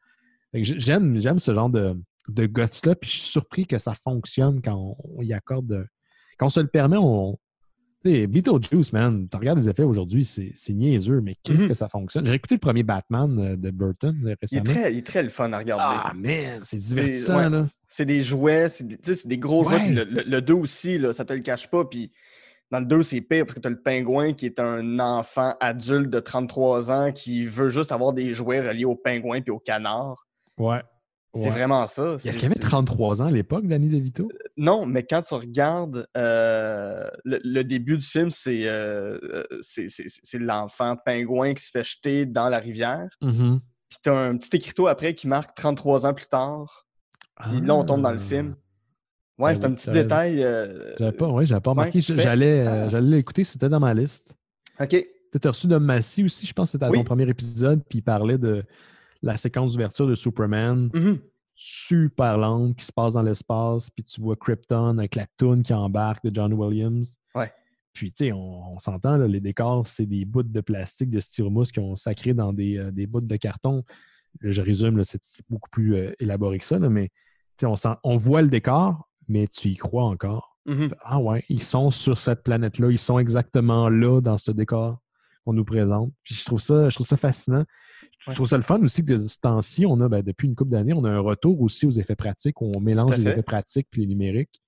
[0.53, 1.95] J'aime, j'aime ce genre de,
[2.29, 5.71] de guts-là, puis je suis surpris que ça fonctionne quand on, y accorde.
[5.73, 5.85] euh,
[6.39, 7.39] Quand on se le permet, on.
[8.05, 11.69] Tu sais, Beetlejuice, man, tu regardes les effets aujourd'hui, c'est, niaiseux, mais qu'est-ce Mhm.
[11.69, 12.25] que ça fonctionne?
[12.25, 14.65] J'ai écouté le premier Batman euh, de Burton euh, Il est, récemment.
[14.65, 16.01] très, il est très le fun à regarder.
[16.03, 17.51] Ah, man, c'est divertissant, ouais.
[17.51, 17.69] là.
[17.89, 19.75] C'est des jouets, c'est des, tu des gros jouets.
[19.75, 19.85] Ouais.
[19.85, 21.85] puis le- le 2 aussi, là, ça te le cache pas.
[21.85, 22.11] Puis
[22.71, 25.55] dans le 2, c'est pire parce que tu as le pingouin qui est un enfant
[25.61, 29.59] adulte de 33 ans qui veut juste avoir des jouets reliés au pingouin puis au
[29.59, 30.27] canard.
[30.59, 30.83] Ouais.
[31.35, 31.51] C'est Ouais.
[31.51, 32.15] vraiment ça.
[32.15, 34.29] Est-ce C'est- qu'il avait c'est- 33 ans à l'époque, Danny DeVito?
[34.57, 39.49] Non, mais quand tu regardes euh, le, le début du film, c'est euh, euh,
[40.35, 43.09] l'enfant pingouin qui se fait jeter dans la rivière.
[43.23, 43.61] Mhm.
[43.89, 46.87] Puis tu as un petit écriteau après qui marque 33 ans plus tard.
[47.43, 48.55] Puis là, on tombe dans le film.
[49.41, 50.43] Ouais, Ben c'est un petit détail.
[50.45, 52.01] euh, J'avais pas, ouais, j'avais pas remarqué.
[52.01, 52.89] J'allais, euh, Ah.
[52.91, 54.35] j'allais l'écouter, c'était dans ma liste.
[54.81, 54.89] OK.
[54.89, 56.99] Tu as reçu Dom Massy aussi, je pense que c'était à Oui.
[56.99, 58.65] ton premier épisode, puis il parlait de
[59.23, 61.19] la séquence d'ouverture de Superman, Mhm.
[61.55, 65.73] super lente, qui se passe dans l'espace, puis tu vois Krypton avec la toune qui
[65.75, 67.17] embarque de John Williams.
[67.35, 67.53] Ouais.
[67.93, 71.71] Puis, tu sais, on, on s'entend, les décors, c'est des bouts de plastique, de styromousse
[71.73, 73.85] qui ont sacré dans des, euh, des bouts de carton.
[74.41, 77.15] Je résume, c'est beaucoup plus euh, élaboré que ça, là, mais tu
[77.61, 80.59] sais, on, sent- on voit le décor, mais tu y crois encore.
[80.67, 80.91] Mhm.
[81.03, 84.99] Ah ouais, ils sont sur cette planète-là, ils sont exactement là dans ce décor
[85.45, 86.13] qu'on nous présente.
[86.23, 87.65] Puis je trouve ça, je trouve ça fascinant.
[88.29, 90.55] Je trouve ça le fun aussi que de ce temps-ci, on a, ben, depuis une
[90.55, 93.43] couple d'années, on a un retour aussi aux effets pratiques, où on mélange les effets
[93.43, 94.61] pratiques puis les numériques.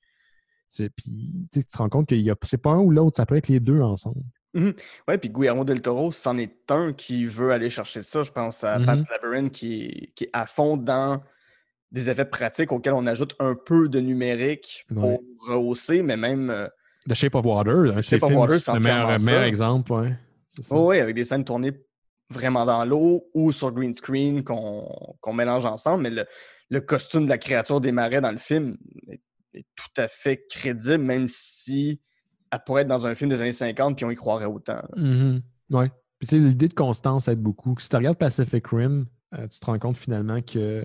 [0.97, 3.61] Puis tu te rends compte que c'est pas un ou l'autre, ça peut être les
[3.61, 4.23] deux ensemble.
[4.55, 8.23] Ouais, puis Guillermo del Toro, c'en est un qui veut aller chercher ça.
[8.23, 8.87] Je pense à Mhm.
[8.87, 11.23] Pan's Labyrinth qui est, qui est à fond dans
[11.93, 15.20] des effets pratiques auxquels on ajoute un peu de numérique pour Ouais.
[15.47, 16.66] rehausser, mais même euh,
[17.09, 18.80] The Shape of Water, ses Shape of Water, c'est le
[19.22, 19.93] meilleur, exemple.
[19.93, 20.16] Ouais.
[20.70, 21.72] Oh, ouais, avec des scènes tournées
[22.30, 26.05] vraiment dans l'eau ou sur green screen qu'on mélange ensemble.
[26.05, 26.24] Mais le,
[26.70, 28.76] le costume de la créature des marais dans le film
[29.09, 29.20] est,
[29.55, 32.01] est tout à fait crédible, même si
[32.51, 34.82] elle pourrait être dans un film des années 50 puis on y croirait autant.
[34.97, 35.43] Mhm.
[35.70, 35.88] Ouais.
[36.18, 37.74] Puis tu sais, l'idée de constance aide beaucoup.
[37.78, 40.84] Si tu regardes Pacific Rim, euh, tu te rends compte finalement que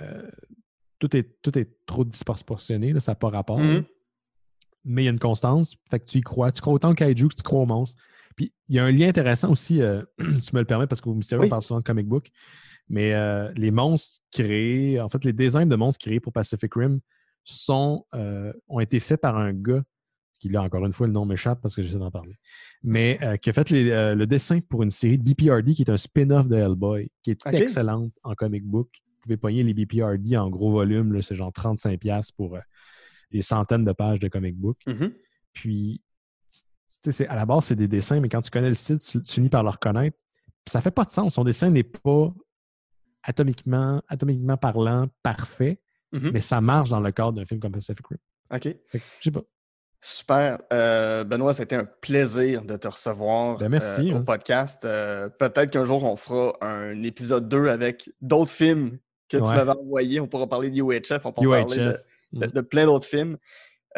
[0.00, 0.28] euh,
[0.98, 3.58] tout, est, tout est trop disproportionné, là, ça n'a pas rapport.
[3.58, 3.84] Mhm.
[4.84, 6.52] Mais il y a une constance, fait que tu y crois.
[6.52, 8.00] Tu crois autant au kaiju que tu crois au monstre.
[8.36, 11.12] Puis il y a un lien intéressant aussi, euh, tu me le permets parce qu'au
[11.14, 11.48] Mystérieux, Oui.
[11.50, 12.30] parle souvent de comic book,
[12.88, 17.00] mais euh, les monstres créés, en fait, les designs de monstres créés pour Pacific Rim
[17.44, 18.04] sont,
[18.68, 19.82] ont été faits par un gars
[20.38, 22.34] qui là, encore une fois, le nom m'échappe parce que j'essaie d'en parler,
[22.82, 25.82] mais euh, qui a fait les- euh, le dessin pour une série de BPRD qui
[25.82, 28.88] est un spin-off de Hellboy, qui est excellente en comic book.
[29.20, 32.60] Vous pouvez pogner les BPRD en gros volume, c'est genre 35$ pour euh,
[33.30, 34.78] des centaines de pages de comic book.
[35.52, 36.02] Puis,
[36.50, 36.60] tu
[37.04, 39.20] sais, c'est- à la base, c'est des dessins, mais quand tu connais le style, tu,
[39.22, 40.16] tu finis par le reconnaître.
[40.64, 41.34] Puis ça fait pas de sens.
[41.34, 42.32] Son dessin n'est pas
[43.22, 45.80] atomiquement, atomiquement parlant parfait,
[46.12, 46.30] Mhm.
[46.32, 48.18] mais ça marche dans le cadre d'un film comme Pacific Rim.
[48.52, 48.68] OK.
[48.94, 49.42] Je sais pas.
[50.02, 50.56] Super.
[50.72, 54.22] Euh, Benoît, ça a été un plaisir de te recevoir Ben, merci, euh, au hein.
[54.24, 54.84] podcast.
[54.86, 58.98] Euh, Peut-être qu'un jour, on fera un épisode 2 avec d'autres films
[59.30, 60.20] que tu m'avais envoyés.
[60.20, 62.02] On pourra parler de UHF, on pourra parler de, UHF.
[62.32, 62.52] de- Mhm.
[62.52, 63.36] de plein d'autres films.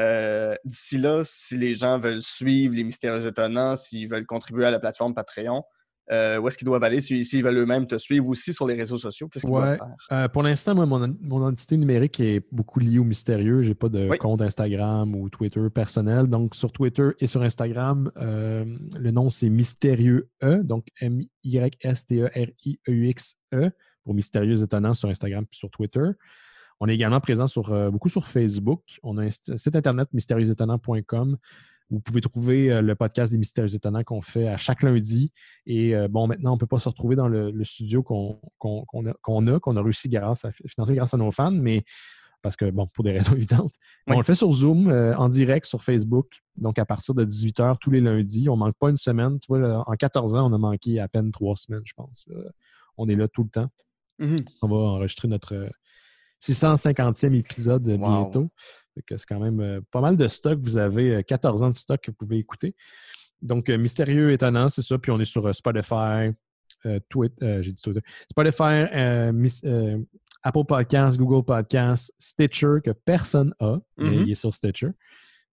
[0.01, 4.71] Euh, D'ici là, si les gens veulent suivre les Mystérieux Étonnants, s'ils veulent contribuer à
[4.71, 5.63] la plateforme Patreon,
[6.11, 7.01] euh, où est-ce qu'ils doivent aller?
[7.03, 9.77] S'ils s'ils veulent eux-mêmes te suivre aussi sur les réseaux sociaux, qu'est-ce qu'ils Ouais.
[9.77, 9.95] doivent faire?
[10.19, 13.61] Euh, pour l'instant, moi, mon, mon identité numérique est beaucoup liée au mystérieux.
[13.63, 14.17] J'ai pas de Oui.
[14.19, 16.27] compte Instagram ou Twitter personnel.
[16.27, 18.65] Donc, sur Twitter et sur Instagram, euh,
[18.99, 23.71] le nom, c'est Mystérieux E, donc M-Y-S-T-E-R-I-E-U-X-E,
[24.05, 26.11] pour Mystérieux Étonnants sur Instagram et sur Twitter.
[26.85, 28.83] On est également présent sur, euh, beaucoup sur Facebook.
[29.05, 31.37] On a un site internet mystérieuxétonnants.com.
[31.91, 35.31] Vous pouvez trouver euh, le podcast des Mystérieux Étonnants qu'on fait à chaque lundi.
[35.65, 38.41] Et euh, bon, maintenant, on ne peut pas se retrouver dans le, le studio qu'on
[38.59, 41.85] a, qu'on a, réussi grâce à financer grâce à nos fans, mais
[42.43, 43.75] parce que, bon, pour des raisons évidentes.
[44.09, 44.17] Mais Oui.
[44.17, 47.93] On le fait sur Zoom, en direct sur Facebook, donc à partir de 18h tous
[47.93, 48.49] les lundis.
[48.49, 49.39] On ne manque pas une semaine.
[49.39, 52.27] Tu vois, là, en 14 ans, on a manqué à peine trois semaines, je pense.
[52.97, 53.69] On est là tout le temps.
[54.19, 54.45] Mhm.
[54.63, 55.69] On va enregistrer notre euh,
[56.41, 58.09] 650e épisode euh, Wow.
[58.09, 58.51] bientôt.
[59.09, 60.59] C'est quand même euh, pas mal de stock.
[60.61, 62.75] Vous avez euh, 14 ans de stock que vous pouvez écouter.
[63.41, 64.99] Donc, euh, mystérieux, étonnant, c'est ça.
[64.99, 66.31] Puis on est sur euh, Spotify,
[66.87, 68.01] euh, Twitter, euh, j'ai dit Twitter,
[68.31, 69.99] Spotify, euh, Mis- euh,
[70.43, 74.23] Apple Podcasts, Google Podcasts, Stitcher, que personne a, mais Mhm.
[74.27, 74.89] il est sur Stitcher.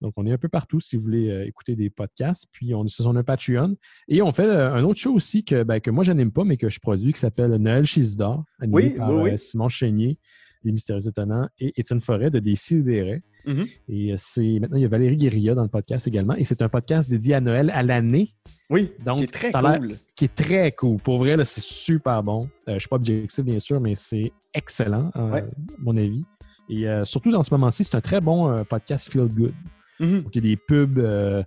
[0.01, 2.45] Donc, on est un peu partout si vous voulez euh, écouter des podcasts.
[2.51, 3.75] Puis, on est sur un Patreon.
[4.07, 6.43] Et on fait euh, un autre show aussi que, ben, que moi, je n'aime pas,
[6.45, 9.29] mais que je produis, qui s'appelle Noël Chisdor, animé Oui, par oui, oui.
[9.31, 10.17] euh, Simon Chénier.
[10.65, 13.21] Les Mystérieux Étonnants, et Étienne Forêt de Décideret.
[13.45, 13.65] Mhm.
[13.87, 16.35] Et euh, c'est maintenant, il y a Valérie Guérilla dans le podcast également.
[16.35, 18.27] Et c'est un podcast dédié à Noël à l'année,
[18.69, 19.93] Oui, Donc, qui est très ça cool.
[20.17, 20.97] qui est très cool.
[20.99, 22.43] Pour vrai, c'est super bon.
[22.43, 25.45] Euh, je ne suis pas objectif, bien sûr, mais c'est excellent, à Ouais.
[25.77, 26.23] mon avis.
[26.67, 29.53] Et surtout dans ce moment-ci, c'est un très bon podcast feel good.
[29.99, 31.43] Donc, il y a des pubs euh,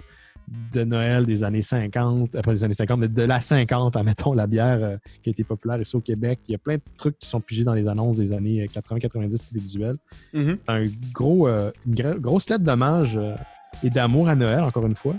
[0.73, 4.47] de Noël des années 50, après des années 50, mais de la 50, admettons, la
[4.47, 6.41] bière euh, qui a été populaire ici au Québec.
[6.49, 9.53] Il y a plein de trucs qui sont pigés dans les annonces des années 80-90
[9.53, 9.97] des visuels.
[10.33, 10.57] Mhm.
[10.57, 10.83] C'est un
[11.13, 13.35] gros, euh, une grosse lettre d'hommage euh,
[13.83, 15.15] et d'amour à Noël, encore une fois.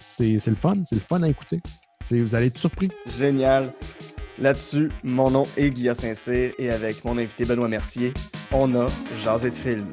[0.00, 1.60] C'est c'est le fun, c'est le fun à écouter.
[2.10, 2.90] Vous allez être surpris.
[3.18, 3.72] Génial.
[4.38, 8.12] Là-dessus, mon nom est Guillaume Saint-Cyr et avec mon invité Benoît Mercier,
[8.50, 8.86] on a
[9.22, 9.86] Jasé de film.